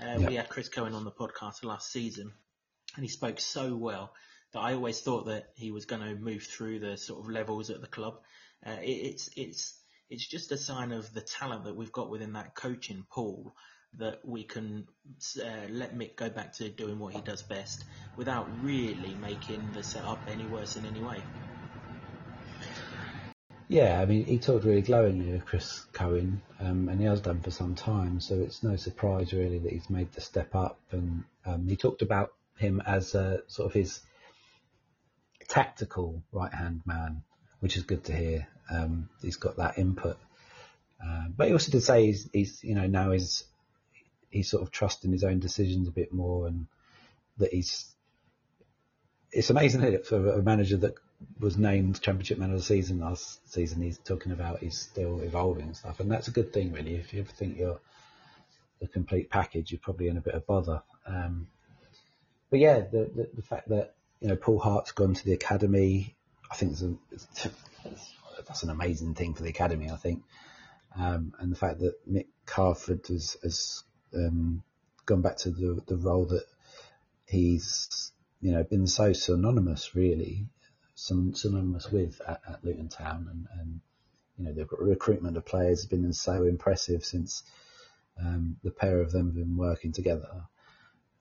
Uh, 0.00 0.18
yep. 0.20 0.28
We 0.28 0.36
had 0.36 0.48
Chris 0.48 0.68
Cohen 0.68 0.94
on 0.94 1.04
the 1.04 1.10
podcast 1.10 1.64
last 1.64 1.90
season, 1.90 2.32
and 2.94 3.04
he 3.04 3.08
spoke 3.08 3.40
so 3.40 3.74
well 3.74 4.12
that 4.52 4.60
I 4.60 4.74
always 4.74 5.00
thought 5.00 5.26
that 5.26 5.50
he 5.54 5.70
was 5.70 5.86
going 5.86 6.02
to 6.02 6.14
move 6.14 6.42
through 6.42 6.80
the 6.80 6.96
sort 6.96 7.20
of 7.20 7.30
levels 7.30 7.70
at 7.70 7.80
the 7.80 7.86
club. 7.86 8.18
Uh, 8.64 8.76
it, 8.82 8.90
it's 8.90 9.30
it's 9.36 9.80
it's 10.10 10.26
just 10.26 10.52
a 10.52 10.56
sign 10.56 10.92
of 10.92 11.12
the 11.14 11.22
talent 11.22 11.64
that 11.64 11.74
we've 11.74 11.92
got 11.92 12.10
within 12.10 12.34
that 12.34 12.54
coaching 12.54 13.04
pool 13.10 13.54
that 13.98 14.20
we 14.24 14.42
can 14.42 14.86
uh, 15.38 15.68
let 15.68 15.94
Mick 15.94 16.16
go 16.16 16.30
back 16.30 16.54
to 16.54 16.68
doing 16.68 16.98
what 16.98 17.14
he 17.14 17.20
does 17.20 17.42
best 17.42 17.84
without 18.16 18.48
really 18.62 19.14
making 19.20 19.70
the 19.74 19.82
setup 19.82 20.18
any 20.28 20.46
worse 20.46 20.76
in 20.76 20.86
any 20.86 21.00
way. 21.00 21.22
Yeah, 23.68 24.00
I 24.00 24.06
mean, 24.06 24.24
he 24.26 24.38
talked 24.38 24.64
really 24.64 24.82
glowingly 24.82 25.32
of 25.34 25.46
Chris 25.46 25.86
Cohen, 25.92 26.42
um, 26.60 26.90
and 26.90 27.00
he 27.00 27.06
has 27.06 27.20
done 27.20 27.40
for 27.40 27.50
some 27.50 27.74
time, 27.74 28.20
so 28.20 28.34
it's 28.34 28.62
no 28.62 28.76
surprise 28.76 29.32
really 29.32 29.58
that 29.58 29.72
he's 29.72 29.88
made 29.88 30.12
the 30.12 30.20
step 30.20 30.54
up. 30.54 30.78
And 30.90 31.24
um, 31.46 31.66
he 31.66 31.76
talked 31.76 32.02
about 32.02 32.34
him 32.58 32.82
as 32.84 33.14
uh, 33.14 33.38
sort 33.46 33.66
of 33.66 33.72
his 33.72 34.00
tactical 35.48 36.22
right 36.32 36.52
hand 36.52 36.82
man, 36.86 37.22
which 37.60 37.76
is 37.76 37.82
good 37.82 38.04
to 38.04 38.14
hear. 38.14 38.48
Um, 38.70 39.08
he's 39.20 39.36
got 39.36 39.56
that 39.56 39.78
input. 39.78 40.18
Uh, 41.04 41.24
but 41.36 41.48
he 41.48 41.52
also 41.52 41.72
did 41.72 41.82
say 41.82 42.06
he's, 42.06 42.28
he's, 42.32 42.62
you 42.62 42.74
know, 42.74 42.86
now 42.86 43.10
he's 43.10 43.44
he's 44.30 44.48
sort 44.48 44.62
of 44.62 44.70
trusting 44.70 45.12
his 45.12 45.24
own 45.24 45.38
decisions 45.40 45.88
a 45.88 45.92
bit 45.92 46.12
more, 46.12 46.46
and 46.46 46.66
that 47.38 47.52
he's. 47.52 47.86
It's 49.30 49.50
amazing 49.50 49.82
it, 49.82 50.06
for 50.06 50.32
a 50.32 50.42
manager 50.42 50.76
that 50.78 50.94
was 51.38 51.56
named 51.56 52.00
Championship 52.00 52.38
Man 52.38 52.50
of 52.50 52.58
the 52.58 52.62
Season 52.62 53.00
last 53.00 53.52
season. 53.52 53.82
He's 53.82 53.98
talking 53.98 54.32
about 54.32 54.60
he's 54.60 54.78
still 54.78 55.20
evolving 55.20 55.66
and 55.66 55.76
stuff, 55.76 56.00
and 56.00 56.10
that's 56.10 56.28
a 56.28 56.32
good 56.32 56.52
thing, 56.52 56.72
really. 56.72 56.96
If 56.96 57.12
you 57.12 57.20
ever 57.20 57.30
think 57.30 57.58
you're 57.58 57.80
the 58.80 58.88
complete 58.88 59.30
package, 59.30 59.70
you're 59.70 59.80
probably 59.80 60.08
in 60.08 60.16
a 60.16 60.20
bit 60.20 60.34
of 60.34 60.46
bother. 60.46 60.82
Um, 61.06 61.46
but 62.50 62.60
yeah, 62.60 62.80
the, 62.80 63.10
the, 63.14 63.30
the 63.34 63.42
fact 63.42 63.68
that 63.70 63.94
you 64.22 64.28
know 64.28 64.36
Paul 64.36 64.60
Hart's 64.60 64.92
gone 64.92 65.14
to 65.14 65.24
the 65.24 65.32
academy, 65.32 66.14
I 66.50 66.54
think 66.54 66.72
it's 66.72 66.82
a, 66.82 66.94
it's, 67.10 67.26
that's 68.46 68.62
an 68.62 68.70
amazing 68.70 69.14
thing 69.14 69.34
for 69.34 69.42
the 69.42 69.50
academy. 69.50 69.90
I 69.90 69.96
think, 69.96 70.22
um, 70.96 71.34
and 71.40 71.50
the 71.50 71.56
fact 71.56 71.80
that 71.80 71.94
Mick 72.08 72.26
Harford 72.48 73.04
has, 73.08 73.36
has 73.42 73.82
um, 74.14 74.62
gone 75.06 75.22
back 75.22 75.38
to 75.38 75.50
the 75.50 75.82
the 75.88 75.96
role 75.96 76.26
that 76.26 76.44
he's 77.26 78.12
you 78.40 78.52
know 78.52 78.62
been 78.62 78.86
so 78.86 79.12
synonymous 79.12 79.96
really, 79.96 80.46
synonymous 80.94 81.90
with 81.90 82.20
at, 82.26 82.40
at 82.48 82.64
Luton 82.64 82.88
Town, 82.88 83.26
and, 83.28 83.46
and 83.60 83.80
you 84.38 84.44
know 84.44 84.52
the 84.52 84.68
recruitment 84.78 85.36
of 85.36 85.44
players 85.44 85.80
has 85.80 85.86
been 85.86 86.12
so 86.12 86.44
impressive 86.44 87.04
since 87.04 87.42
um, 88.20 88.56
the 88.62 88.70
pair 88.70 89.00
of 89.00 89.10
them 89.10 89.26
have 89.26 89.34
been 89.34 89.56
working 89.56 89.90
together. 89.90 90.44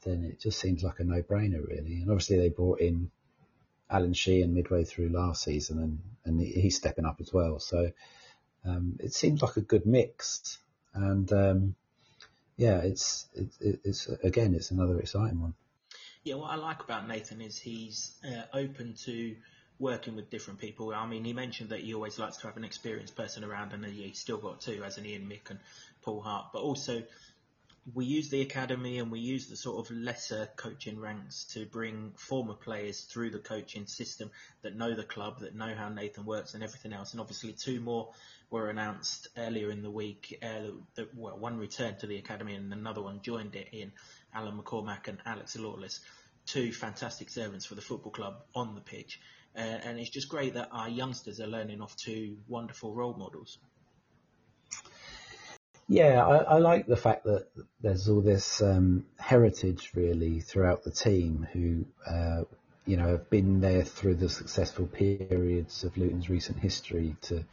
Then 0.03 0.23
it 0.23 0.39
just 0.39 0.59
seems 0.59 0.83
like 0.83 0.99
a 0.99 1.03
no-brainer 1.03 1.65
really, 1.67 2.01
and 2.01 2.09
obviously 2.09 2.37
they 2.37 2.49
brought 2.49 2.79
in 2.79 3.11
Alan 3.89 4.13
Sheehan 4.13 4.53
midway 4.53 4.83
through 4.83 5.09
last 5.09 5.43
season, 5.43 5.79
and 5.79 5.99
and 6.25 6.39
he's 6.39 6.75
stepping 6.75 7.05
up 7.05 7.19
as 7.19 7.33
well. 7.33 7.59
So 7.59 7.91
um, 8.65 8.97
it 8.99 9.13
seems 9.13 9.41
like 9.41 9.57
a 9.57 9.61
good 9.61 9.85
mix, 9.85 10.57
and 10.93 11.31
um, 11.33 11.75
yeah, 12.57 12.79
it's 12.79 13.27
it, 13.33 13.79
it's 13.83 14.07
again, 14.23 14.53
it's 14.55 14.71
another 14.71 14.99
exciting 14.99 15.41
one. 15.41 15.53
Yeah, 16.23 16.35
what 16.35 16.51
I 16.51 16.55
like 16.55 16.83
about 16.83 17.07
Nathan 17.07 17.41
is 17.41 17.57
he's 17.57 18.13
uh, 18.23 18.43
open 18.53 18.93
to 19.05 19.35
working 19.79 20.15
with 20.15 20.29
different 20.29 20.59
people. 20.59 20.93
I 20.93 21.07
mean, 21.07 21.25
he 21.25 21.33
mentioned 21.33 21.71
that 21.71 21.79
he 21.79 21.95
always 21.95 22.19
likes 22.19 22.37
to 22.37 22.47
have 22.47 22.57
an 22.57 22.63
experienced 22.63 23.15
person 23.15 23.43
around, 23.43 23.73
and 23.73 23.83
he's 23.83 24.19
still 24.19 24.37
got 24.37 24.61
two, 24.61 24.83
as 24.83 24.99
an 24.99 25.05
Ian 25.07 25.27
Mick 25.27 25.49
and 25.49 25.59
Paul 26.03 26.21
Hart. 26.21 26.47
But 26.53 26.61
also, 26.61 27.01
we 27.93 28.05
use 28.05 28.29
the 28.29 28.41
academy 28.41 28.99
and 28.99 29.11
we 29.11 29.19
use 29.19 29.47
the 29.47 29.55
sort 29.55 29.83
of 29.83 29.95
lesser 29.95 30.47
coaching 30.55 30.99
ranks 30.99 31.45
to 31.45 31.65
bring 31.65 32.11
former 32.15 32.53
players 32.53 33.01
through 33.01 33.31
the 33.31 33.39
coaching 33.39 33.87
system 33.87 34.29
that 34.61 34.75
know 34.75 34.93
the 34.93 35.03
club, 35.03 35.39
that 35.39 35.55
know 35.55 35.73
how 35.75 35.89
Nathan 35.89 36.25
works 36.25 36.53
and 36.53 36.63
everything 36.63 36.93
else. 36.93 37.11
And 37.11 37.19
obviously, 37.19 37.53
two 37.53 37.79
more 37.79 38.11
were 38.51 38.69
announced 38.69 39.29
earlier 39.35 39.71
in 39.71 39.81
the 39.81 39.89
week. 39.89 40.37
Uh, 40.43 40.73
the, 40.95 41.07
well, 41.15 41.37
one 41.37 41.57
returned 41.57 41.99
to 41.99 42.07
the 42.07 42.17
academy 42.17 42.53
and 42.53 42.71
another 42.71 43.01
one 43.01 43.21
joined 43.23 43.55
it 43.55 43.69
in 43.71 43.91
Alan 44.33 44.61
McCormack 44.61 45.07
and 45.07 45.17
Alex 45.25 45.57
Lawless. 45.57 46.01
Two 46.45 46.71
fantastic 46.71 47.29
servants 47.29 47.65
for 47.65 47.75
the 47.75 47.81
football 47.81 48.11
club 48.11 48.43
on 48.53 48.75
the 48.75 48.81
pitch. 48.81 49.19
Uh, 49.55 49.59
and 49.59 49.99
it's 49.99 50.09
just 50.09 50.29
great 50.29 50.53
that 50.53 50.69
our 50.71 50.87
youngsters 50.87 51.39
are 51.39 51.47
learning 51.47 51.81
off 51.81 51.95
two 51.95 52.37
wonderful 52.47 52.93
role 52.93 53.15
models. 53.15 53.57
Yeah, 55.91 56.25
I, 56.25 56.37
I 56.37 56.57
like 56.59 56.87
the 56.87 56.95
fact 56.95 57.25
that 57.25 57.47
there's 57.81 58.07
all 58.07 58.21
this 58.21 58.61
um, 58.61 59.05
heritage 59.19 59.91
really 59.93 60.39
throughout 60.39 60.85
the 60.85 60.91
team 60.91 61.45
who, 61.51 61.85
uh, 62.09 62.43
you 62.85 62.95
know, 62.95 63.09
have 63.09 63.29
been 63.29 63.59
there 63.59 63.83
through 63.83 64.15
the 64.15 64.29
successful 64.29 64.87
periods 64.87 65.83
of 65.83 65.97
Luton's 65.97 66.29
recent 66.29 66.59
history 66.59 67.17
to 67.23 67.43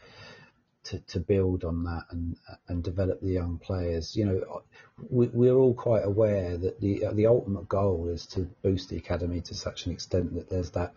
to, 0.85 1.01
to 1.01 1.19
build 1.19 1.65
on 1.65 1.83
that 1.83 2.05
and 2.13 2.37
and 2.69 2.85
develop 2.85 3.21
the 3.21 3.33
young 3.33 3.59
players. 3.59 4.15
You 4.15 4.27
know, 4.27 4.63
we, 5.11 5.27
we're 5.27 5.57
all 5.57 5.75
quite 5.75 6.05
aware 6.05 6.57
that 6.57 6.81
the 6.81 7.07
the 7.15 7.27
ultimate 7.27 7.69
goal 7.69 8.07
is 8.09 8.25
to 8.27 8.49
boost 8.63 8.89
the 8.89 8.99
academy 8.99 9.41
to 9.41 9.55
such 9.57 9.87
an 9.87 9.93
extent 9.93 10.35
that 10.35 10.49
there's 10.49 10.71
that 10.71 10.95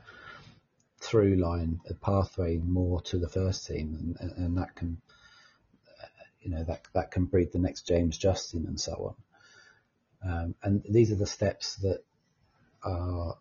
through 1.00 1.38
line, 1.38 1.82
a 1.90 1.96
pathway 1.96 2.58
more 2.58 3.02
to 3.02 3.18
the 3.18 3.28
first 3.28 3.66
team, 3.66 4.16
and, 4.20 4.32
and 4.38 4.58
that 4.60 4.76
can, 4.76 5.02
you 6.42 6.52
know, 6.52 6.64
that 6.64 6.82
that 6.94 7.12
can 7.12 7.26
breed 7.26 7.52
the 7.52 7.60
next 7.60 7.88
James 7.88 8.18
Justin 8.18 8.66
and 8.68 8.80
so 8.80 9.16
on. 10.24 10.32
Um, 10.32 10.56
and 10.64 10.84
these 10.88 11.12
are 11.12 11.16
the 11.16 11.26
steps 11.26 11.76
that 11.78 12.04
are 12.84 13.38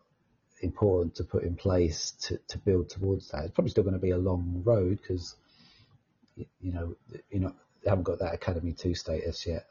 important 0.62 1.14
to 1.16 1.24
put 1.24 1.44
in 1.44 1.56
place 1.56 2.12
to, 2.22 2.38
to 2.48 2.58
build 2.58 2.90
towards 2.90 3.30
that. 3.30 3.44
It's 3.44 3.54
probably 3.54 3.70
still 3.70 3.84
going 3.84 3.94
to 3.94 4.00
be 4.00 4.10
a 4.10 4.18
long 4.18 4.62
road 4.64 4.98
because 5.00 5.34
you 6.36 6.72
know, 6.72 6.96
you 7.30 7.40
know, 7.40 7.54
they 7.82 7.90
haven't 7.90 8.04
got 8.04 8.18
that 8.20 8.34
Academy 8.34 8.72
Two 8.72 8.94
status 8.94 9.46
yet. 9.46 9.66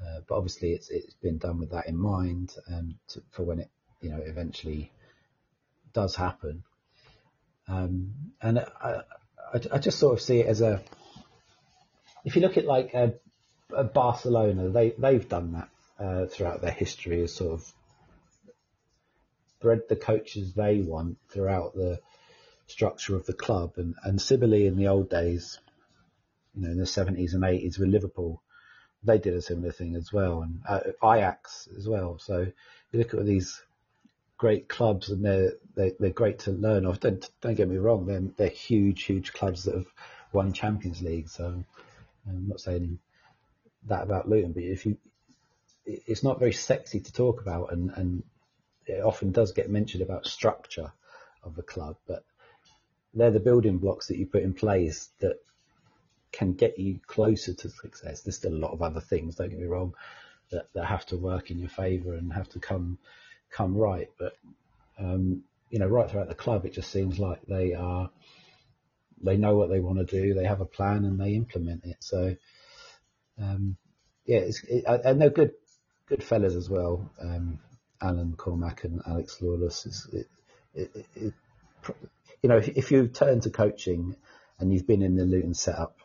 Uh, 0.00 0.20
but 0.28 0.36
obviously, 0.36 0.72
it's 0.72 0.90
it's 0.90 1.14
been 1.14 1.38
done 1.38 1.58
with 1.58 1.70
that 1.70 1.86
in 1.86 1.96
mind, 1.96 2.54
um, 2.72 2.98
to, 3.08 3.22
for 3.30 3.44
when 3.44 3.60
it 3.60 3.70
you 4.00 4.10
know 4.10 4.20
eventually 4.24 4.90
does 5.92 6.14
happen. 6.14 6.62
Um, 7.68 8.12
and 8.42 8.58
I, 8.58 9.02
I, 9.54 9.60
I, 9.72 9.78
just 9.78 9.98
sort 9.98 10.14
of 10.14 10.20
see 10.20 10.40
it 10.40 10.46
as 10.46 10.60
a. 10.60 10.82
If 12.26 12.36
you 12.36 12.42
look 12.42 12.58
at 12.58 12.66
like 12.66 12.92
a, 12.92 13.14
a 13.74 13.84
Barcelona, 13.84 14.68
they 14.68 14.92
they've 14.98 15.28
done 15.28 15.52
that 15.52 15.68
uh, 15.98 16.26
throughout 16.26 16.60
their 16.60 16.72
history, 16.72 17.22
as 17.22 17.32
sort 17.32 17.54
of 17.54 17.72
bred 19.60 19.82
the 19.88 19.96
coaches 19.96 20.52
they 20.52 20.80
want 20.80 21.18
throughout 21.30 21.74
the 21.74 22.00
structure 22.66 23.16
of 23.16 23.26
the 23.26 23.32
club. 23.32 23.74
And 23.76 23.94
and 24.02 24.20
in 24.30 24.76
the 24.76 24.88
old 24.88 25.08
days, 25.08 25.58
you 26.54 26.62
know, 26.62 26.72
in 26.72 26.78
the 26.78 26.84
70s 26.84 27.32
and 27.32 27.44
80s 27.44 27.78
with 27.78 27.88
Liverpool, 27.88 28.42
they 29.04 29.18
did 29.18 29.34
a 29.34 29.40
similar 29.40 29.72
thing 29.72 29.94
as 29.94 30.12
well, 30.12 30.42
and 30.42 30.62
uh, 30.68 30.80
Ajax 31.04 31.68
as 31.78 31.88
well. 31.88 32.18
So 32.18 32.40
you 32.90 32.98
look 32.98 33.14
at 33.14 33.24
these 33.24 33.62
great 34.36 34.68
clubs, 34.68 35.10
and 35.10 35.24
they're 35.24 35.52
they, 35.76 35.88
are 35.88 35.92
they 36.00 36.08
are 36.08 36.20
great 36.22 36.40
to 36.40 36.50
learn 36.50 36.86
off. 36.86 36.98
Don't 36.98 37.28
don't 37.40 37.54
get 37.54 37.68
me 37.68 37.76
wrong, 37.76 38.06
they're 38.06 38.20
they're 38.36 38.48
huge, 38.48 39.04
huge 39.04 39.32
clubs 39.32 39.64
that 39.64 39.76
have 39.76 39.86
won 40.32 40.52
Champions 40.52 41.02
League. 41.02 41.28
So 41.28 41.64
I'm 42.28 42.48
not 42.48 42.60
saying 42.60 42.98
that 43.86 44.02
about 44.02 44.28
Luton, 44.28 44.52
but 44.52 44.62
if 44.62 44.86
you, 44.86 44.96
it's 45.84 46.24
not 46.24 46.38
very 46.38 46.52
sexy 46.52 47.00
to 47.00 47.12
talk 47.12 47.40
about, 47.40 47.72
and 47.72 47.90
and 47.90 48.22
it 48.86 49.02
often 49.02 49.32
does 49.32 49.52
get 49.52 49.70
mentioned 49.70 50.02
about 50.02 50.26
structure 50.26 50.92
of 51.42 51.54
the 51.54 51.62
club, 51.62 51.96
but 52.06 52.24
they're 53.14 53.30
the 53.30 53.40
building 53.40 53.78
blocks 53.78 54.08
that 54.08 54.18
you 54.18 54.26
put 54.26 54.42
in 54.42 54.52
place 54.52 55.08
that 55.20 55.38
can 56.32 56.52
get 56.52 56.78
you 56.78 57.00
closer 57.06 57.54
to 57.54 57.70
success. 57.70 58.20
There's 58.20 58.36
still 58.36 58.52
a 58.52 58.58
lot 58.58 58.72
of 58.72 58.82
other 58.82 59.00
things, 59.00 59.36
don't 59.36 59.48
get 59.48 59.58
me 59.58 59.66
wrong, 59.66 59.94
that, 60.50 60.72
that 60.74 60.84
have 60.84 61.06
to 61.06 61.16
work 61.16 61.50
in 61.50 61.58
your 61.58 61.68
favour 61.68 62.14
and 62.14 62.32
have 62.32 62.48
to 62.50 62.58
come 62.58 62.98
come 63.50 63.76
right. 63.76 64.08
But 64.18 64.36
um, 64.98 65.44
you 65.70 65.78
know, 65.78 65.86
right 65.86 66.10
throughout 66.10 66.28
the 66.28 66.34
club, 66.34 66.64
it 66.64 66.74
just 66.74 66.90
seems 66.90 67.18
like 67.18 67.40
they 67.46 67.74
are 67.74 68.10
they 69.22 69.36
know 69.36 69.56
what 69.56 69.70
they 69.70 69.80
want 69.80 69.98
to 69.98 70.04
do, 70.04 70.34
they 70.34 70.44
have 70.44 70.60
a 70.60 70.66
plan, 70.66 71.04
and 71.04 71.20
they 71.20 71.34
implement 71.34 71.84
it. 71.84 71.96
So 72.00 72.36
um, 73.40 73.76
yeah, 74.26 74.40
it, 74.40 74.84
and 74.86 75.20
they're 75.20 75.30
good 75.30 75.52
good 76.08 76.22
fellas 76.22 76.54
as 76.54 76.68
well. 76.68 77.10
Um, 77.20 77.58
Alan 78.00 78.34
Cormack 78.36 78.84
and 78.84 79.00
Alex 79.06 79.40
Lawless. 79.40 80.08
It, 80.12 80.26
it, 80.74 81.06
it, 81.14 81.34
you 82.42 82.48
know, 82.48 82.58
if, 82.58 82.68
if 82.68 82.90
you 82.90 83.08
turn 83.08 83.40
to 83.40 83.50
coaching 83.50 84.16
and 84.58 84.72
you've 84.72 84.86
been 84.86 85.02
in 85.02 85.16
the 85.16 85.24
Luton 85.24 85.54
setup 85.54 85.96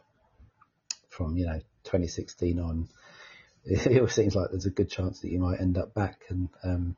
from 1.09 1.37
you 1.37 1.45
know 1.45 1.59
2016 1.83 2.59
on, 2.59 2.87
it 3.65 3.97
always 3.97 4.13
seems 4.13 4.35
like 4.35 4.49
there's 4.51 4.65
a 4.65 4.71
good 4.71 4.89
chance 4.89 5.21
that 5.21 5.31
you 5.31 5.39
might 5.39 5.59
end 5.59 5.77
up 5.77 5.93
back. 5.93 6.21
And 6.29 6.49
um, 6.63 6.95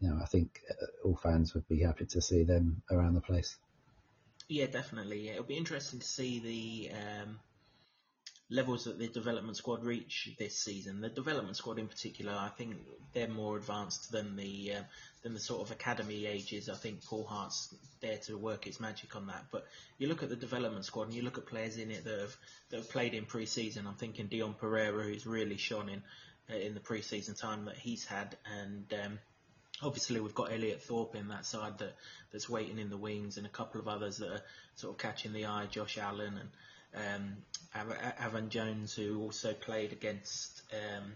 you 0.00 0.08
know, 0.08 0.18
I 0.22 0.26
think 0.26 0.60
uh, 0.70 1.08
all 1.08 1.16
fans 1.16 1.54
would 1.54 1.68
be 1.68 1.82
happy 1.82 2.06
to 2.06 2.20
see 2.20 2.44
them 2.44 2.82
around 2.90 3.14
the 3.14 3.20
place. 3.20 3.56
Yeah, 4.48 4.66
definitely. 4.66 5.26
Yeah. 5.26 5.32
It'll 5.32 5.44
be 5.44 5.56
interesting 5.56 6.00
to 6.00 6.06
see 6.06 6.38
the 6.40 6.94
um, 6.94 7.38
levels 8.50 8.84
that 8.84 8.98
the 8.98 9.08
development 9.08 9.56
squad 9.56 9.84
reach 9.84 10.30
this 10.38 10.56
season. 10.56 11.00
The 11.00 11.08
development 11.08 11.56
squad, 11.56 11.78
in 11.78 11.88
particular, 11.88 12.32
I 12.32 12.48
think 12.48 12.76
they're 13.14 13.28
more 13.28 13.56
advanced 13.56 14.12
than 14.12 14.36
the 14.36 14.74
uh, 14.74 14.82
than 15.22 15.32
the 15.32 15.40
sort 15.40 15.62
of 15.62 15.70
academy 15.70 16.26
ages. 16.26 16.68
I 16.68 16.74
think 16.74 17.04
Paul 17.04 17.24
Hart's 17.24 17.74
there 18.00 18.18
to 18.26 18.36
work 18.36 18.64
his 18.64 18.80
magic 18.80 19.16
on 19.16 19.28
that. 19.28 19.46
But 19.50 19.66
you 19.98 20.08
look 20.08 20.22
at 20.22 20.28
the 20.28 20.36
development 20.36 20.84
squad 20.84 21.04
and 21.04 21.14
you 21.14 21.22
look 21.22 21.38
at 21.38 21.46
players 21.46 21.78
in 21.78 21.90
it 21.90 22.04
that 22.04 22.20
have 22.20 22.36
that 22.70 22.76
have 22.78 22.90
played 22.90 23.14
in 23.14 23.24
pre-season. 23.24 23.86
I'm 23.86 23.94
thinking 23.94 24.26
Dion 24.26 24.54
Pereira, 24.54 25.04
who's 25.04 25.26
really 25.26 25.56
shone 25.56 25.88
in 25.88 26.02
uh, 26.50 26.58
in 26.58 26.74
the 26.74 26.80
pre-season 26.80 27.34
time 27.34 27.64
that 27.64 27.76
he's 27.76 28.04
had, 28.04 28.36
and 28.60 28.92
um, 29.04 29.18
obviously 29.82 30.20
we've 30.20 30.34
got 30.34 30.52
Elliot 30.52 30.82
Thorpe 30.82 31.16
in 31.16 31.28
that 31.28 31.46
side 31.46 31.78
that 31.78 31.94
that's 32.32 32.48
waiting 32.48 32.78
in 32.78 32.90
the 32.90 32.96
wings, 32.96 33.36
and 33.36 33.46
a 33.46 33.50
couple 33.50 33.80
of 33.80 33.88
others 33.88 34.18
that 34.18 34.30
are 34.30 34.42
sort 34.76 34.94
of 34.94 34.98
catching 34.98 35.32
the 35.32 35.46
eye, 35.46 35.66
Josh 35.66 35.98
Allen 35.98 36.38
and 36.38 36.48
um, 36.96 37.36
Avan 38.20 38.48
Jones, 38.48 38.94
who 38.94 39.20
also 39.20 39.52
played 39.52 39.92
against 39.92 40.62
um, 40.72 41.12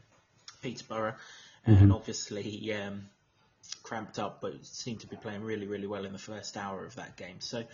Peterborough, 0.62 1.14
mm-hmm. 1.66 1.83
and 1.83 1.92
obviously 1.92 2.73
um, 2.73 3.09
cramped 3.83 4.18
up, 4.18 4.40
but 4.40 4.64
seemed 4.64 5.01
to 5.01 5.07
be 5.07 5.16
playing 5.16 5.42
really, 5.42 5.66
really 5.66 5.87
well 5.87 6.05
in 6.05 6.12
the 6.12 6.18
first 6.18 6.57
hour 6.57 6.85
of 6.85 6.97
that 6.97 7.16
game. 7.16 7.40
So 7.40 7.64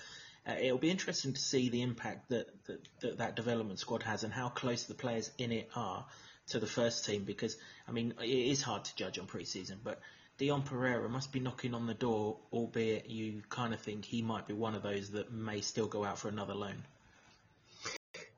uh, 0.46 0.54
it'll 0.60 0.78
be 0.78 0.90
interesting 0.90 1.32
to 1.32 1.40
see 1.40 1.70
the 1.70 1.82
impact 1.82 2.28
that 2.28 2.48
that, 2.66 2.80
that 3.00 3.18
that 3.18 3.36
development 3.36 3.78
squad 3.78 4.02
has 4.02 4.24
and 4.24 4.32
how 4.32 4.48
close 4.48 4.84
the 4.84 4.94
players 4.94 5.30
in 5.38 5.52
it 5.52 5.70
are 5.74 6.04
to 6.48 6.58
the 6.58 6.66
first 6.66 7.06
team. 7.06 7.24
Because 7.24 7.56
I 7.88 7.92
mean, 7.92 8.14
it 8.20 8.28
is 8.28 8.62
hard 8.62 8.84
to 8.84 8.96
judge 8.96 9.18
on 9.18 9.26
pre-season, 9.26 9.80
but 9.82 10.00
Dion 10.36 10.62
Pereira 10.62 11.08
must 11.08 11.32
be 11.32 11.38
knocking 11.38 11.74
on 11.74 11.86
the 11.86 11.94
door, 11.94 12.38
albeit 12.52 13.08
you 13.08 13.42
kind 13.48 13.72
of 13.72 13.80
think 13.80 14.04
he 14.04 14.20
might 14.20 14.48
be 14.48 14.54
one 14.54 14.74
of 14.74 14.82
those 14.82 15.10
that 15.10 15.32
may 15.32 15.60
still 15.60 15.86
go 15.86 16.04
out 16.04 16.18
for 16.18 16.28
another 16.28 16.54
loan. 16.54 16.82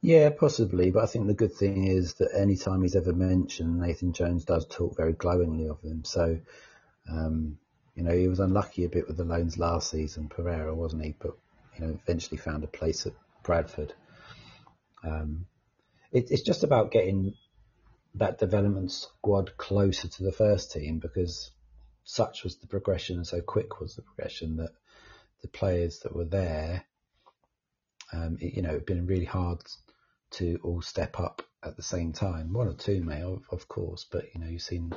Yeah, 0.03 0.31
possibly, 0.31 0.91
but 0.91 1.03
I 1.03 1.07
think 1.07 1.27
the 1.27 1.35
good 1.35 1.55
thing 1.55 1.87
is 1.87 2.15
that 2.15 2.31
any 2.37 2.57
time 2.57 2.83
he's 2.83 2.97
ever 2.97 3.13
mentioned, 3.13 3.81
Nathan 3.81 4.13
Jones 4.13 4.45
does 4.45 4.67
talk 4.67 4.97
very 4.97 5.15
glowingly 5.15 5.69
of 5.69 5.81
him. 5.81 6.05
So, 6.05 6.39
um, 7.11 7.59
you 7.95 8.03
know, 8.03 8.15
he 8.15 8.29
was 8.29 8.41
unlucky 8.41 8.85
a 8.85 8.91
bit 8.91 9.09
with 9.09 9.17
the 9.17 9.25
loans 9.25 9.59
last 9.59 9.91
season, 9.91 10.29
Pereira, 10.29 10.75
wasn't 10.75 11.05
he? 11.05 11.15
But 11.19 11.37
you 11.79 11.87
know, 11.87 11.99
eventually 12.03 12.37
found 12.37 12.63
a 12.63 12.69
place 12.69 13.07
at 13.07 13.15
Bradford. 13.43 13.95
Um, 15.03 15.47
it, 16.13 16.31
it's 16.31 16.43
just 16.43 16.63
about 16.63 16.91
getting 16.91 17.35
that 18.15 18.39
development 18.39 18.93
squad 18.93 19.57
closer 19.57 20.09
to 20.09 20.23
the 20.23 20.33
first 20.33 20.73
team 20.73 20.99
because 20.99 21.51
such 22.09 22.45
was 22.45 22.57
the 22.57 22.69
progression 22.69 23.17
and 23.17 23.27
so 23.27 23.41
quick 23.41 23.81
was 23.81 23.97
the 23.97 24.03
progression 24.03 24.57
that 24.57 24.71
the 25.43 25.49
players 25.49 25.99
that 26.01 26.15
were 26.15 26.25
there, 26.25 26.85
um, 28.13 28.39
it, 28.41 28.55
you 28.55 28.63
know, 28.63 28.71
it'd 28.71 28.87
been 28.87 29.07
really 29.07 29.25
hard 29.25 29.59
to 30.31 30.59
all 30.63 30.81
step 30.81 31.19
up 31.19 31.43
at 31.65 31.77
the 31.77 31.83
same 31.83 32.13
time. 32.13 32.53
One 32.53 32.69
or 32.69 32.75
two 32.75 33.03
may, 33.03 33.23
of, 33.23 33.43
of 33.51 33.67
course, 33.67 34.07
but 34.11 34.25
you 34.33 34.41
know, 34.41 34.47
you've 34.47 34.63
seen, 34.63 34.93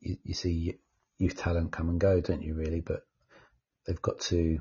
you, 0.00 0.16
you 0.24 0.34
see 0.34 0.80
youth 1.18 1.36
talent 1.36 1.70
come 1.70 1.88
and 1.88 2.00
go, 2.00 2.20
don't 2.20 2.42
you 2.42 2.54
really? 2.54 2.80
But 2.80 3.06
they've 3.86 4.02
got 4.02 4.18
to 4.22 4.58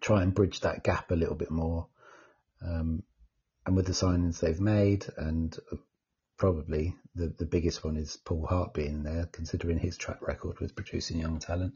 try 0.00 0.24
and 0.24 0.34
bridge 0.34 0.60
that 0.60 0.82
gap 0.82 1.12
a 1.12 1.16
little 1.16 1.36
bit 1.36 1.52
more. 1.52 1.86
Um, 2.60 3.04
and 3.64 3.76
with 3.76 3.86
the 3.86 3.92
signings 3.92 4.40
they've 4.40 4.60
made, 4.60 5.06
and 5.16 5.56
probably 6.36 6.94
the, 7.14 7.28
the 7.28 7.46
biggest 7.46 7.84
one 7.84 7.96
is 7.96 8.16
Paul 8.16 8.46
Hart 8.46 8.74
being 8.74 9.02
there, 9.02 9.28
considering 9.32 9.78
his 9.78 9.96
track 9.96 10.26
record 10.26 10.60
with 10.60 10.74
producing 10.74 11.18
young 11.18 11.38
talent. 11.38 11.74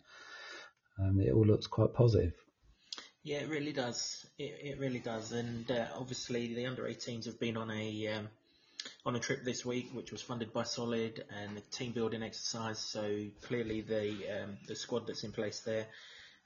Um, 0.99 1.21
it 1.21 1.33
all 1.33 1.47
looks 1.47 1.67
quite 1.67 1.95
positive. 1.95 2.35
Yeah, 3.23 3.39
it 3.39 3.49
really 3.49 3.73
does. 3.73 4.27
It, 4.39 4.59
it 4.63 4.79
really 4.79 4.99
does. 4.99 5.33
And 5.33 5.71
uh, 5.71 5.87
obviously, 5.97 6.55
the 6.55 6.67
under 6.67 6.85
18s 6.85 7.27
have 7.27 7.39
been 7.39 7.57
on 7.57 7.71
a 7.71 8.09
um, 8.09 8.29
on 9.05 9.17
a 9.17 9.21
trip 9.21 9.45
this 9.45 9.65
week, 9.65 9.91
which 9.93 10.13
was 10.13 10.23
funded 10.23 10.53
by 10.53 10.63
Solid 10.63 11.25
and 11.43 11.57
the 11.57 11.61
team 11.73 11.93
building 11.93 12.23
exercise. 12.23 12.79
So 12.79 13.27
clearly, 13.43 13.83
the 13.83 14.43
um, 14.43 14.59
the 14.67 14.75
squad 14.75 15.07
that's 15.07 15.25
in 15.25 15.33
place 15.33 15.61
there 15.61 15.87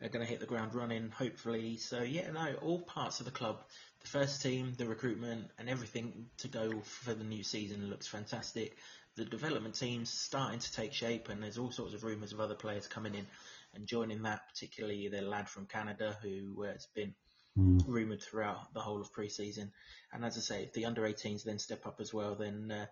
are 0.02 0.08
going 0.08 0.24
to 0.24 0.30
hit 0.30 0.40
the 0.40 0.46
ground 0.46 0.74
running, 0.74 1.10
hopefully. 1.10 1.76
So 1.76 2.02
yeah, 2.02 2.30
no, 2.30 2.54
all 2.62 2.80
parts 2.80 3.20
of 3.20 3.26
the 3.26 3.32
club, 3.32 3.64
the 4.00 4.08
first 4.08 4.42
team, 4.42 4.74
the 4.76 4.86
recruitment, 4.86 5.50
and 5.58 5.68
everything 5.68 6.26
to 6.38 6.48
go 6.48 6.80
for 6.80 7.14
the 7.14 7.24
new 7.24 7.42
season 7.42 7.88
looks 7.88 8.06
fantastic. 8.06 8.76
The 9.16 9.24
development 9.24 9.76
team's 9.76 10.10
starting 10.10 10.58
to 10.58 10.72
take 10.72 10.92
shape, 10.92 11.28
and 11.28 11.42
there's 11.42 11.58
all 11.58 11.70
sorts 11.70 11.94
of 11.94 12.02
rumours 12.02 12.32
of 12.32 12.40
other 12.40 12.56
players 12.56 12.86
coming 12.86 13.14
in 13.14 13.26
and 13.74 13.86
joining 13.86 14.22
that, 14.22 14.48
particularly 14.48 15.08
the 15.08 15.22
lad 15.22 15.48
from 15.48 15.66
Canada 15.66 16.16
who 16.22 16.64
uh, 16.64 16.72
has 16.72 16.86
been 16.94 17.14
mm. 17.58 17.82
rumoured 17.86 18.22
throughout 18.22 18.72
the 18.74 18.80
whole 18.80 19.00
of 19.00 19.12
pre-season. 19.12 19.72
And 20.12 20.24
as 20.24 20.36
I 20.36 20.40
say, 20.40 20.62
if 20.64 20.72
the 20.72 20.86
under 20.86 21.02
18s 21.02 21.44
then 21.44 21.58
step 21.58 21.86
up 21.86 22.00
as 22.00 22.12
well, 22.12 22.34
then 22.34 22.70
uh, 22.70 22.86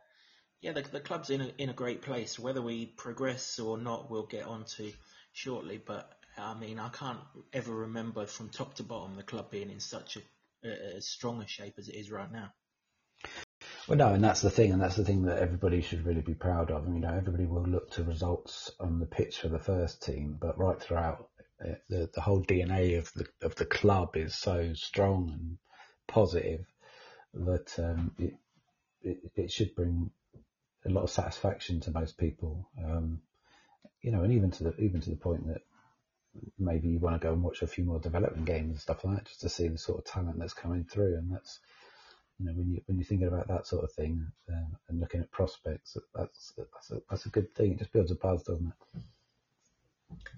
yeah, 0.60 0.72
the, 0.72 0.82
the 0.82 1.00
club's 1.00 1.30
in 1.30 1.40
a, 1.40 1.52
in 1.58 1.68
a 1.68 1.74
great 1.74 2.02
place. 2.02 2.38
Whether 2.38 2.62
we 2.62 2.86
progress 2.86 3.58
or 3.58 3.78
not, 3.78 4.10
we'll 4.10 4.26
get 4.26 4.46
on 4.46 4.64
to 4.76 4.92
shortly. 5.32 5.80
But 5.84 6.10
I 6.38 6.54
mean, 6.54 6.78
I 6.78 6.88
can't 6.88 7.20
ever 7.52 7.72
remember 7.74 8.26
from 8.26 8.48
top 8.48 8.74
to 8.74 8.82
bottom 8.82 9.16
the 9.16 9.22
club 9.22 9.50
being 9.50 9.70
in 9.70 9.80
such 9.80 10.16
a, 10.16 10.20
a, 10.68 10.96
a 10.96 11.00
strong 11.00 11.42
a 11.42 11.46
shape 11.46 11.74
as 11.78 11.88
it 11.88 11.94
is 11.94 12.10
right 12.10 12.30
now. 12.30 12.52
Well, 13.86 13.98
no, 13.98 14.14
and 14.14 14.22
that's 14.22 14.40
the 14.40 14.50
thing, 14.50 14.72
and 14.72 14.80
that's 14.80 14.96
the 14.96 15.04
thing 15.04 15.22
that 15.24 15.38
everybody 15.38 15.82
should 15.82 16.06
really 16.06 16.20
be 16.20 16.34
proud 16.34 16.70
of. 16.70 16.86
You 16.86 17.00
know, 17.00 17.14
everybody 17.14 17.46
will 17.46 17.64
look 17.64 17.90
to 17.92 18.04
results 18.04 18.70
on 18.80 18.98
the 19.00 19.06
pitch 19.06 19.40
for 19.40 19.48
the 19.48 19.58
first 19.58 20.02
team, 20.02 20.38
but 20.40 20.58
right 20.58 20.80
throughout, 20.80 21.28
uh, 21.64 21.74
the 21.88 22.08
the 22.14 22.20
whole 22.20 22.42
DNA 22.42 22.98
of 22.98 23.12
the 23.14 23.26
of 23.42 23.54
the 23.56 23.66
club 23.66 24.16
is 24.16 24.34
so 24.34 24.72
strong 24.74 25.30
and 25.30 25.58
positive 26.06 26.64
that 27.34 27.78
um, 27.78 28.12
it, 28.18 28.34
it, 29.02 29.18
it 29.34 29.50
should 29.50 29.74
bring 29.74 30.10
a 30.86 30.90
lot 30.90 31.04
of 31.04 31.10
satisfaction 31.10 31.80
to 31.80 31.90
most 31.90 32.18
people. 32.18 32.68
Um, 32.84 33.20
you 34.00 34.10
know, 34.10 34.22
and 34.22 34.32
even 34.32 34.50
to 34.52 34.64
the 34.64 34.76
even 34.78 35.00
to 35.00 35.10
the 35.10 35.16
point 35.16 35.46
that 35.48 35.62
maybe 36.58 36.88
you 36.88 36.98
want 36.98 37.20
to 37.20 37.26
go 37.26 37.32
and 37.32 37.42
watch 37.42 37.62
a 37.62 37.66
few 37.66 37.84
more 37.84 37.98
development 37.98 38.46
games 38.46 38.70
and 38.70 38.80
stuff 38.80 39.04
like 39.04 39.16
that, 39.16 39.26
just 39.26 39.40
to 39.42 39.48
see 39.48 39.68
the 39.68 39.78
sort 39.78 39.98
of 39.98 40.04
talent 40.04 40.38
that's 40.38 40.54
coming 40.54 40.84
through, 40.84 41.16
and 41.16 41.32
that's 41.32 41.60
you 42.38 42.46
know, 42.46 42.52
when 42.52 42.70
you 42.70 42.82
when 42.86 42.98
you're 42.98 43.04
thinking 43.04 43.28
about 43.28 43.48
that 43.48 43.66
sort 43.66 43.84
of 43.84 43.92
thing 43.92 44.26
uh, 44.50 44.76
and 44.88 45.00
looking 45.00 45.20
at 45.20 45.30
prospects, 45.30 45.96
that's 46.14 46.52
that's 46.56 46.90
a, 46.90 47.02
that's 47.08 47.26
a 47.26 47.30
good 47.30 47.54
thing. 47.54 47.72
It 47.72 47.78
just 47.78 47.92
builds 47.92 48.10
a 48.10 48.16
buzz, 48.16 48.42
doesn't 48.42 48.66
it? 48.66 49.02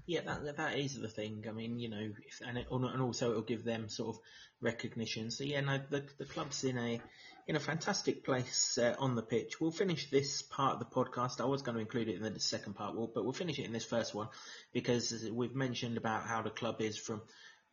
Yeah, 0.07 0.21
that 0.23 0.57
that 0.57 0.79
is 0.79 0.99
the 0.99 1.09
thing. 1.09 1.45
I 1.49 1.53
mean, 1.53 1.79
you 1.79 1.89
know, 1.89 2.11
if, 2.27 2.41
and 2.47 2.59
it, 2.59 2.67
and 2.71 3.03
also 3.03 3.31
it'll 3.31 3.43
give 3.43 3.65
them 3.65 3.89
sort 3.89 4.17
of 4.17 4.23
recognition. 4.61 5.31
So 5.31 5.45
yeah, 5.45 5.61
no, 5.61 5.81
the 5.91 6.05
the 6.19 6.25
club's 6.25 6.65
in 6.65 6.79
a 6.79 7.01
in 7.47 7.57
a 7.57 7.61
fantastic 7.61 8.25
place 8.25 8.79
uh, 8.79 8.95
on 8.99 9.15
the 9.15 9.23
pitch. 9.23 9.61
We'll 9.61 9.71
finish 9.71 10.11
this 10.11 10.43
part 10.43 10.75
of 10.75 10.79
the 10.79 10.95
podcast. 10.95 11.41
I 11.41 11.45
was 11.45 11.63
going 11.63 11.75
to 11.75 11.81
include 11.81 12.09
it 12.09 12.21
in 12.21 12.35
the 12.35 12.41
second 12.41 12.75
part, 12.75 12.95
but 13.15 13.25
we'll 13.25 13.33
finish 13.33 13.59
it 13.59 13.67
in 13.67 13.73
this 13.73 13.85
first 13.85 14.15
one 14.15 14.29
because 14.73 15.27
we've 15.31 15.55
mentioned 15.55 15.97
about 15.97 16.27
how 16.27 16.43
the 16.43 16.51
club 16.51 16.81
is 16.81 16.97
from 16.97 17.23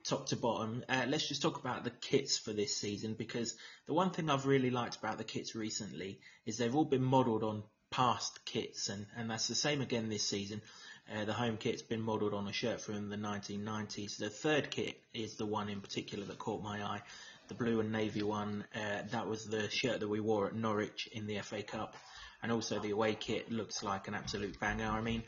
top 0.04 0.28
to 0.28 0.36
bottom. 0.36 0.84
Uh, 0.90 1.06
let's 1.08 1.28
just 1.28 1.42
talk 1.42 1.60
about 1.60 1.84
the 1.84 1.92
kits 1.92 2.38
for 2.38 2.54
this 2.54 2.76
season 2.76 3.14
because 3.14 3.56
the 3.88 3.94
one 3.94 4.12
thing 4.12 4.30
I've 4.30 4.46
really 4.46 4.72
liked 4.72 4.98
about 4.98 5.18
the 5.18 5.24
kits 5.24 5.56
recently 5.56 6.20
is 6.46 6.58
they've 6.58 6.76
all 6.76 6.86
been 6.86 7.04
modelled 7.04 7.44
on 7.44 7.64
past 7.92 8.44
kits, 8.46 8.90
and, 8.90 9.06
and 9.16 9.30
that's 9.30 9.48
the 9.48 9.56
same 9.56 9.82
again 9.82 10.10
this 10.10 10.28
season. 10.28 10.62
Uh, 11.10 11.26
the 11.26 11.34
home 11.34 11.58
kit's 11.58 11.82
been 11.82 12.02
modelled 12.02 12.34
on 12.34 12.48
a 12.48 12.54
shirt 12.54 12.82
from 12.82 13.10
the 13.10 13.18
1990s. 13.18 14.18
The 14.18 14.30
third 14.30 14.70
kit 14.70 14.98
is 15.14 15.36
the 15.36 15.46
one 15.46 15.70
in 15.70 15.82
particular 15.82 16.26
that 16.26 16.40
caught 16.40 16.64
my 16.64 16.84
eye. 16.84 17.02
The 17.48 17.54
blue 17.56 17.80
and 17.80 17.92
navy 17.92 18.24
one, 18.24 18.66
uh, 18.76 19.04
that 19.12 19.28
was 19.28 19.46
the 19.46 19.70
shirt 19.70 20.00
that 20.00 20.08
we 20.08 20.20
wore 20.20 20.48
at 20.48 20.56
Norwich 20.56 21.10
in 21.12 21.28
the 21.28 21.40
FA 21.40 21.64
Cup. 21.64 21.96
And 22.44 22.52
also 22.52 22.80
the 22.80 22.92
away 22.92 23.16
kit 23.16 23.52
looks 23.52 23.84
like 23.84 24.08
an 24.08 24.14
absolute 24.14 24.60
banger. 24.60 24.88
I 24.88 25.02
mean, 25.02 25.24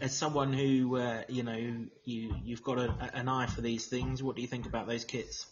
as 0.00 0.16
someone 0.16 0.52
who 0.52 0.96
uh, 0.96 1.22
you 1.28 1.42
know 1.42 1.56
you 2.04 2.34
you've 2.44 2.62
got 2.62 2.78
a, 2.78 3.10
an 3.14 3.28
eye 3.28 3.46
for 3.46 3.60
these 3.60 3.86
things, 3.86 4.22
what 4.22 4.36
do 4.36 4.42
you 4.42 4.48
think 4.48 4.66
about 4.66 4.86
those 4.86 5.04
kits? 5.04 5.46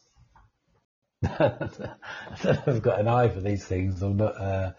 I've 1.24 2.82
got 2.82 3.00
an 3.00 3.08
eye 3.08 3.28
for 3.28 3.40
these 3.40 3.64
things. 3.64 4.02
I'm 4.02 4.16
not. 4.16 4.40
Uh, 4.40 4.72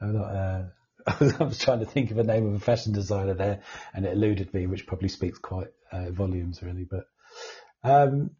I'm 0.00 0.12
not. 0.12 0.24
Uh, 0.24 0.62
I 1.40 1.44
was 1.44 1.58
trying 1.58 1.80
to 1.80 1.86
think 1.86 2.10
of 2.10 2.18
a 2.18 2.24
name 2.24 2.46
of 2.46 2.54
a 2.54 2.60
fashion 2.60 2.92
designer 2.92 3.34
there, 3.34 3.62
and 3.94 4.04
it 4.04 4.12
eluded 4.12 4.52
me, 4.54 4.66
which 4.66 4.86
probably 4.86 5.08
speaks 5.08 5.38
quite 5.38 5.68
uh, 5.90 6.10
volumes, 6.10 6.62
really. 6.62 6.84
But 6.84 7.04
um, 7.82 8.30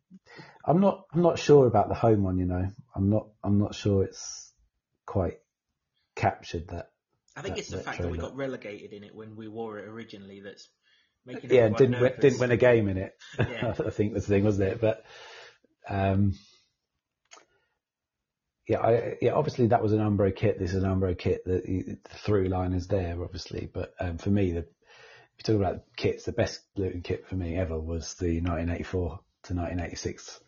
I'm 0.64 0.81
not. 0.81 1.05
I'm 1.12 1.22
not 1.22 1.38
sure 1.38 1.66
about 1.66 1.88
the 1.88 1.94
home 1.94 2.22
one. 2.22 2.38
You 2.38 2.46
know, 2.46 2.68
I'm 2.94 3.11
not. 3.11 3.29
I'm 3.42 3.59
not 3.59 3.75
sure 3.75 4.05
it's 4.05 4.53
quite 5.07 5.38
captured 6.14 6.68
that 6.68 6.90
I 7.37 7.42
think 7.42 7.55
that, 7.55 7.61
it's 7.61 7.70
the 7.70 7.79
fact 7.79 8.01
that 8.01 8.11
we 8.11 8.18
got 8.18 8.37
relegated 8.37 8.92
in 8.92 9.05
it 9.05 9.14
when 9.14 9.37
we 9.37 9.48
wore 9.48 9.79
it 9.79 9.88
originally 9.88 10.40
that's 10.40 10.68
making 11.25 11.51
it 11.51 11.55
yeah, 11.55 11.68
didn't 11.68 12.01
win, 12.01 12.12
didn't 12.20 12.38
win 12.38 12.51
a 12.51 12.57
game 12.57 12.88
in 12.88 12.98
it. 12.98 13.14
Yeah. 13.38 13.75
I 13.87 13.90
think 13.90 14.12
was 14.12 14.27
the 14.27 14.35
thing, 14.35 14.44
wasn't 14.44 14.68
it? 14.70 14.81
But 14.81 15.05
um, 15.88 16.35
yeah, 18.68 18.81
I, 18.81 19.16
yeah, 19.20 19.33
obviously 19.33 19.68
that 19.68 19.83
was 19.83 19.92
an 19.92 19.98
Umbro 19.98 20.35
kit. 20.35 20.59
This 20.59 20.72
is 20.72 20.83
an 20.83 20.90
Umbro 20.90 21.16
kit. 21.16 21.44
The, 21.44 21.61
the 21.61 21.96
through 22.18 22.46
line 22.46 22.72
is 22.72 22.87
there, 22.87 23.22
obviously, 23.22 23.68
but 23.72 23.94
um, 23.98 24.18
for 24.18 24.31
me, 24.31 24.53
the, 24.53 24.61
if 24.61 24.66
you 25.38 25.44
talk 25.44 25.57
about 25.57 25.85
kits, 25.96 26.25
the 26.25 26.33
best 26.33 26.61
Luton 26.77 27.03
kit 27.03 27.27
for 27.27 27.35
me 27.35 27.57
ever 27.57 27.79
was 27.79 28.14
the 28.14 28.40
1984 28.40 29.20
to 29.44 29.55
1986 29.55 30.40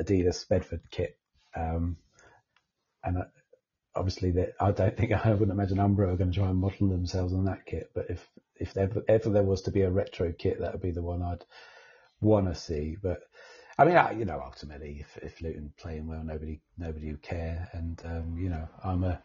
Adidas 0.00 0.48
Bedford 0.48 0.82
kit. 0.90 1.18
Um, 1.56 1.96
and 3.02 3.24
obviously 3.94 4.30
that 4.32 4.52
I 4.60 4.70
don't 4.70 4.96
think 4.96 5.12
I 5.26 5.30
wouldn't 5.30 5.50
imagine 5.50 5.78
Umbro 5.78 6.12
are 6.12 6.16
going 6.16 6.32
to 6.32 6.38
try 6.38 6.48
and 6.48 6.58
model 6.58 6.88
themselves 6.88 7.32
on 7.32 7.46
that 7.46 7.66
kit. 7.66 7.90
But 7.94 8.06
if 8.10 8.26
if 8.56 8.76
ever, 8.76 9.02
ever 9.08 9.30
there 9.30 9.42
was 9.42 9.62
to 9.62 9.70
be 9.70 9.82
a 9.82 9.90
retro 9.90 10.32
kit, 10.32 10.60
that 10.60 10.72
would 10.72 10.82
be 10.82 10.90
the 10.90 11.02
one 11.02 11.22
I'd 11.22 11.44
want 12.20 12.48
to 12.48 12.54
see. 12.54 12.96
But 13.00 13.20
I 13.78 13.84
mean, 13.84 13.96
I, 13.96 14.10
you 14.12 14.24
know, 14.24 14.42
ultimately, 14.44 14.98
if, 15.00 15.22
if 15.22 15.40
Luton 15.40 15.72
playing 15.78 16.08
well, 16.08 16.22
nobody 16.24 16.60
nobody 16.76 17.12
would 17.12 17.22
care. 17.22 17.68
And 17.72 18.00
um, 18.04 18.36
you 18.38 18.48
know, 18.48 18.68
I'm 18.82 19.04
a 19.04 19.22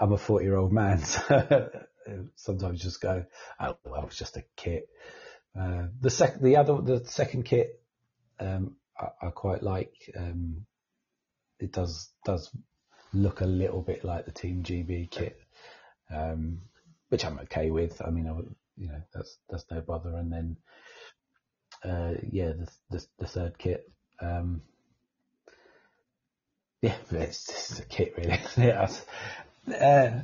I'm 0.00 0.12
a 0.12 0.18
40 0.18 0.44
year 0.44 0.56
old 0.56 0.72
man. 0.72 1.02
So 2.06 2.26
sometimes 2.36 2.82
just 2.82 3.00
go, 3.00 3.24
oh 3.58 3.78
well, 3.84 4.04
it's 4.06 4.18
just 4.18 4.36
a 4.36 4.44
kit. 4.56 4.88
Uh, 5.58 5.86
the 6.00 6.10
second, 6.10 6.42
the 6.42 6.56
other, 6.56 6.80
the 6.82 7.04
second 7.06 7.44
kit, 7.44 7.80
um, 8.38 8.76
I, 8.98 9.26
I, 9.28 9.30
quite 9.30 9.62
like. 9.62 9.94
Um, 10.14 10.66
it 11.58 11.72
does 11.72 12.10
does 12.24 12.50
look 13.12 13.40
a 13.40 13.46
little 13.46 13.80
bit 13.80 14.04
like 14.04 14.26
the 14.26 14.32
Team 14.32 14.62
GB 14.64 15.10
kit, 15.10 15.40
um, 16.14 16.60
which 17.08 17.24
I'm 17.24 17.38
okay 17.40 17.70
with. 17.70 18.02
I 18.04 18.10
mean, 18.10 18.28
I 18.28 18.32
you 18.76 18.88
know, 18.88 19.00
that's 19.14 19.38
that's 19.48 19.64
no 19.70 19.80
bother. 19.80 20.14
And 20.14 20.32
then, 20.32 20.56
uh, 21.84 22.14
yeah, 22.30 22.52
the, 22.52 22.68
the, 22.90 23.06
the 23.18 23.26
third 23.26 23.58
kit, 23.58 23.90
um, 24.20 24.62
yeah, 26.80 26.94
it's 27.10 27.46
just 27.46 27.80
a 27.80 27.84
kit 27.84 28.14
really. 28.16 28.72
uh, 28.72 28.86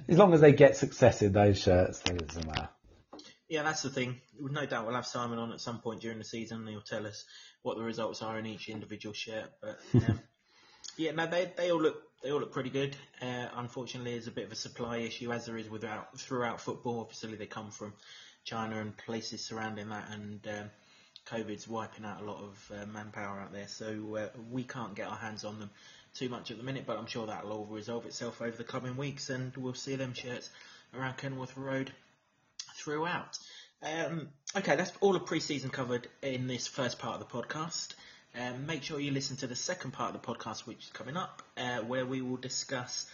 as 0.08 0.18
long 0.18 0.34
as 0.34 0.40
they 0.40 0.52
get 0.52 0.76
success 0.76 1.22
in 1.22 1.32
those 1.32 1.60
shirts, 1.60 2.02
it 2.10 2.26
doesn't 2.26 2.46
matter. 2.46 2.68
Yeah, 3.48 3.64
that's 3.64 3.82
the 3.82 3.90
thing. 3.90 4.20
No 4.38 4.64
doubt 4.64 4.86
we'll 4.86 4.94
have 4.94 5.06
Simon 5.06 5.38
on 5.38 5.52
at 5.52 5.60
some 5.60 5.80
point 5.80 6.00
during 6.00 6.18
the 6.18 6.24
season 6.24 6.58
and 6.58 6.68
he'll 6.68 6.80
tell 6.80 7.04
us 7.06 7.24
what 7.62 7.76
the 7.76 7.82
results 7.82 8.22
are 8.22 8.38
in 8.38 8.46
each 8.46 8.68
individual 8.68 9.12
shirt. 9.12 9.50
But 9.60 9.80
um, 9.94 10.20
yeah, 10.96 11.10
no, 11.12 11.26
they 11.26 11.52
they 11.56 11.72
all 11.72 11.80
look 11.80 12.00
they 12.22 12.30
all 12.30 12.38
look 12.40 12.52
pretty 12.52 12.70
good. 12.70 12.96
Uh, 13.20 13.48
unfortunately, 13.56 14.12
there's 14.12 14.28
a 14.28 14.32
bit 14.32 14.46
of 14.46 14.52
a 14.52 14.56
supply 14.56 14.98
issue, 14.98 15.32
as 15.32 15.46
there 15.46 15.56
is 15.56 15.68
without 15.68 16.18
throughout 16.18 16.60
football. 16.60 17.00
Obviously, 17.00 17.34
they 17.34 17.46
come 17.46 17.70
from 17.70 17.92
China 18.44 18.80
and 18.80 18.96
places 18.96 19.44
surrounding 19.44 19.88
that, 19.88 20.10
and 20.10 20.46
um, 20.46 20.70
COVID's 21.30 21.68
wiping 21.68 22.04
out 22.04 22.20
a 22.20 22.24
lot 22.24 22.42
of 22.42 22.72
uh, 22.74 22.86
manpower 22.86 23.40
out 23.40 23.52
there, 23.52 23.68
so 23.68 24.16
uh, 24.16 24.28
we 24.50 24.64
can't 24.64 24.94
get 24.94 25.06
our 25.06 25.16
hands 25.16 25.44
on 25.44 25.60
them 25.60 25.70
too 26.14 26.28
much 26.28 26.50
at 26.50 26.56
the 26.56 26.64
minute. 26.64 26.84
But 26.86 26.98
I'm 26.98 27.06
sure 27.06 27.26
that'll 27.26 27.52
all 27.52 27.66
resolve 27.66 28.04
itself 28.06 28.42
over 28.42 28.56
the 28.56 28.64
coming 28.64 28.96
weeks, 28.96 29.30
and 29.30 29.56
we'll 29.56 29.74
see 29.74 29.94
them 29.94 30.12
shirts 30.12 30.50
around 30.92 31.18
Kenilworth 31.18 31.56
Road 31.56 31.92
throughout. 32.74 33.38
Um, 33.82 34.28
okay, 34.56 34.76
that's 34.76 34.92
all 35.00 35.16
of 35.16 35.24
pre-season 35.24 35.70
covered 35.70 36.08
in 36.20 36.46
this 36.46 36.66
first 36.66 36.98
part 36.98 37.20
of 37.20 37.20
the 37.20 37.32
podcast. 37.32 37.94
Um, 38.38 38.66
make 38.66 38.82
sure 38.82 39.00
you 39.00 39.10
listen 39.10 39.36
to 39.38 39.46
the 39.46 39.56
second 39.56 39.92
part 39.92 40.14
of 40.14 40.20
the 40.20 40.26
podcast, 40.26 40.66
which 40.66 40.84
is 40.84 40.90
coming 40.92 41.16
up, 41.16 41.42
uh, 41.56 41.78
where 41.78 42.06
we 42.06 42.22
will 42.22 42.36
discuss 42.36 43.06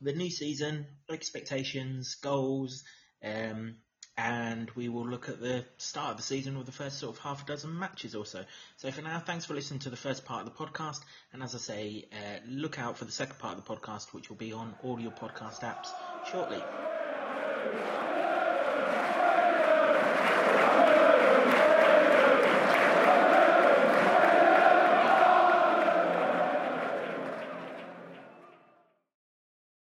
the 0.00 0.12
new 0.12 0.30
season, 0.30 0.86
expectations, 1.10 2.16
goals, 2.16 2.84
um, 3.24 3.76
and 4.18 4.70
we 4.74 4.88
will 4.88 5.06
look 5.06 5.28
at 5.28 5.40
the 5.40 5.64
start 5.76 6.12
of 6.12 6.16
the 6.16 6.22
season 6.22 6.56
with 6.56 6.66
the 6.66 6.72
first 6.72 6.98
sort 6.98 7.14
of 7.16 7.22
half 7.22 7.42
a 7.42 7.46
dozen 7.46 7.78
matches 7.78 8.14
or 8.14 8.24
so. 8.24 8.44
So 8.76 8.90
for 8.90 9.02
now, 9.02 9.18
thanks 9.18 9.44
for 9.44 9.54
listening 9.54 9.80
to 9.80 9.90
the 9.90 9.96
first 9.96 10.24
part 10.24 10.46
of 10.46 10.52
the 10.52 10.64
podcast, 10.64 11.00
and 11.32 11.42
as 11.42 11.54
I 11.54 11.58
say, 11.58 12.04
uh, 12.12 12.38
look 12.48 12.78
out 12.78 12.96
for 12.96 13.04
the 13.04 13.12
second 13.12 13.38
part 13.38 13.58
of 13.58 13.64
the 13.64 13.76
podcast, 13.76 14.14
which 14.14 14.28
will 14.30 14.36
be 14.36 14.52
on 14.52 14.74
all 14.82 14.98
your 14.98 15.12
podcast 15.12 15.60
apps 15.60 15.88
shortly. 16.30 16.62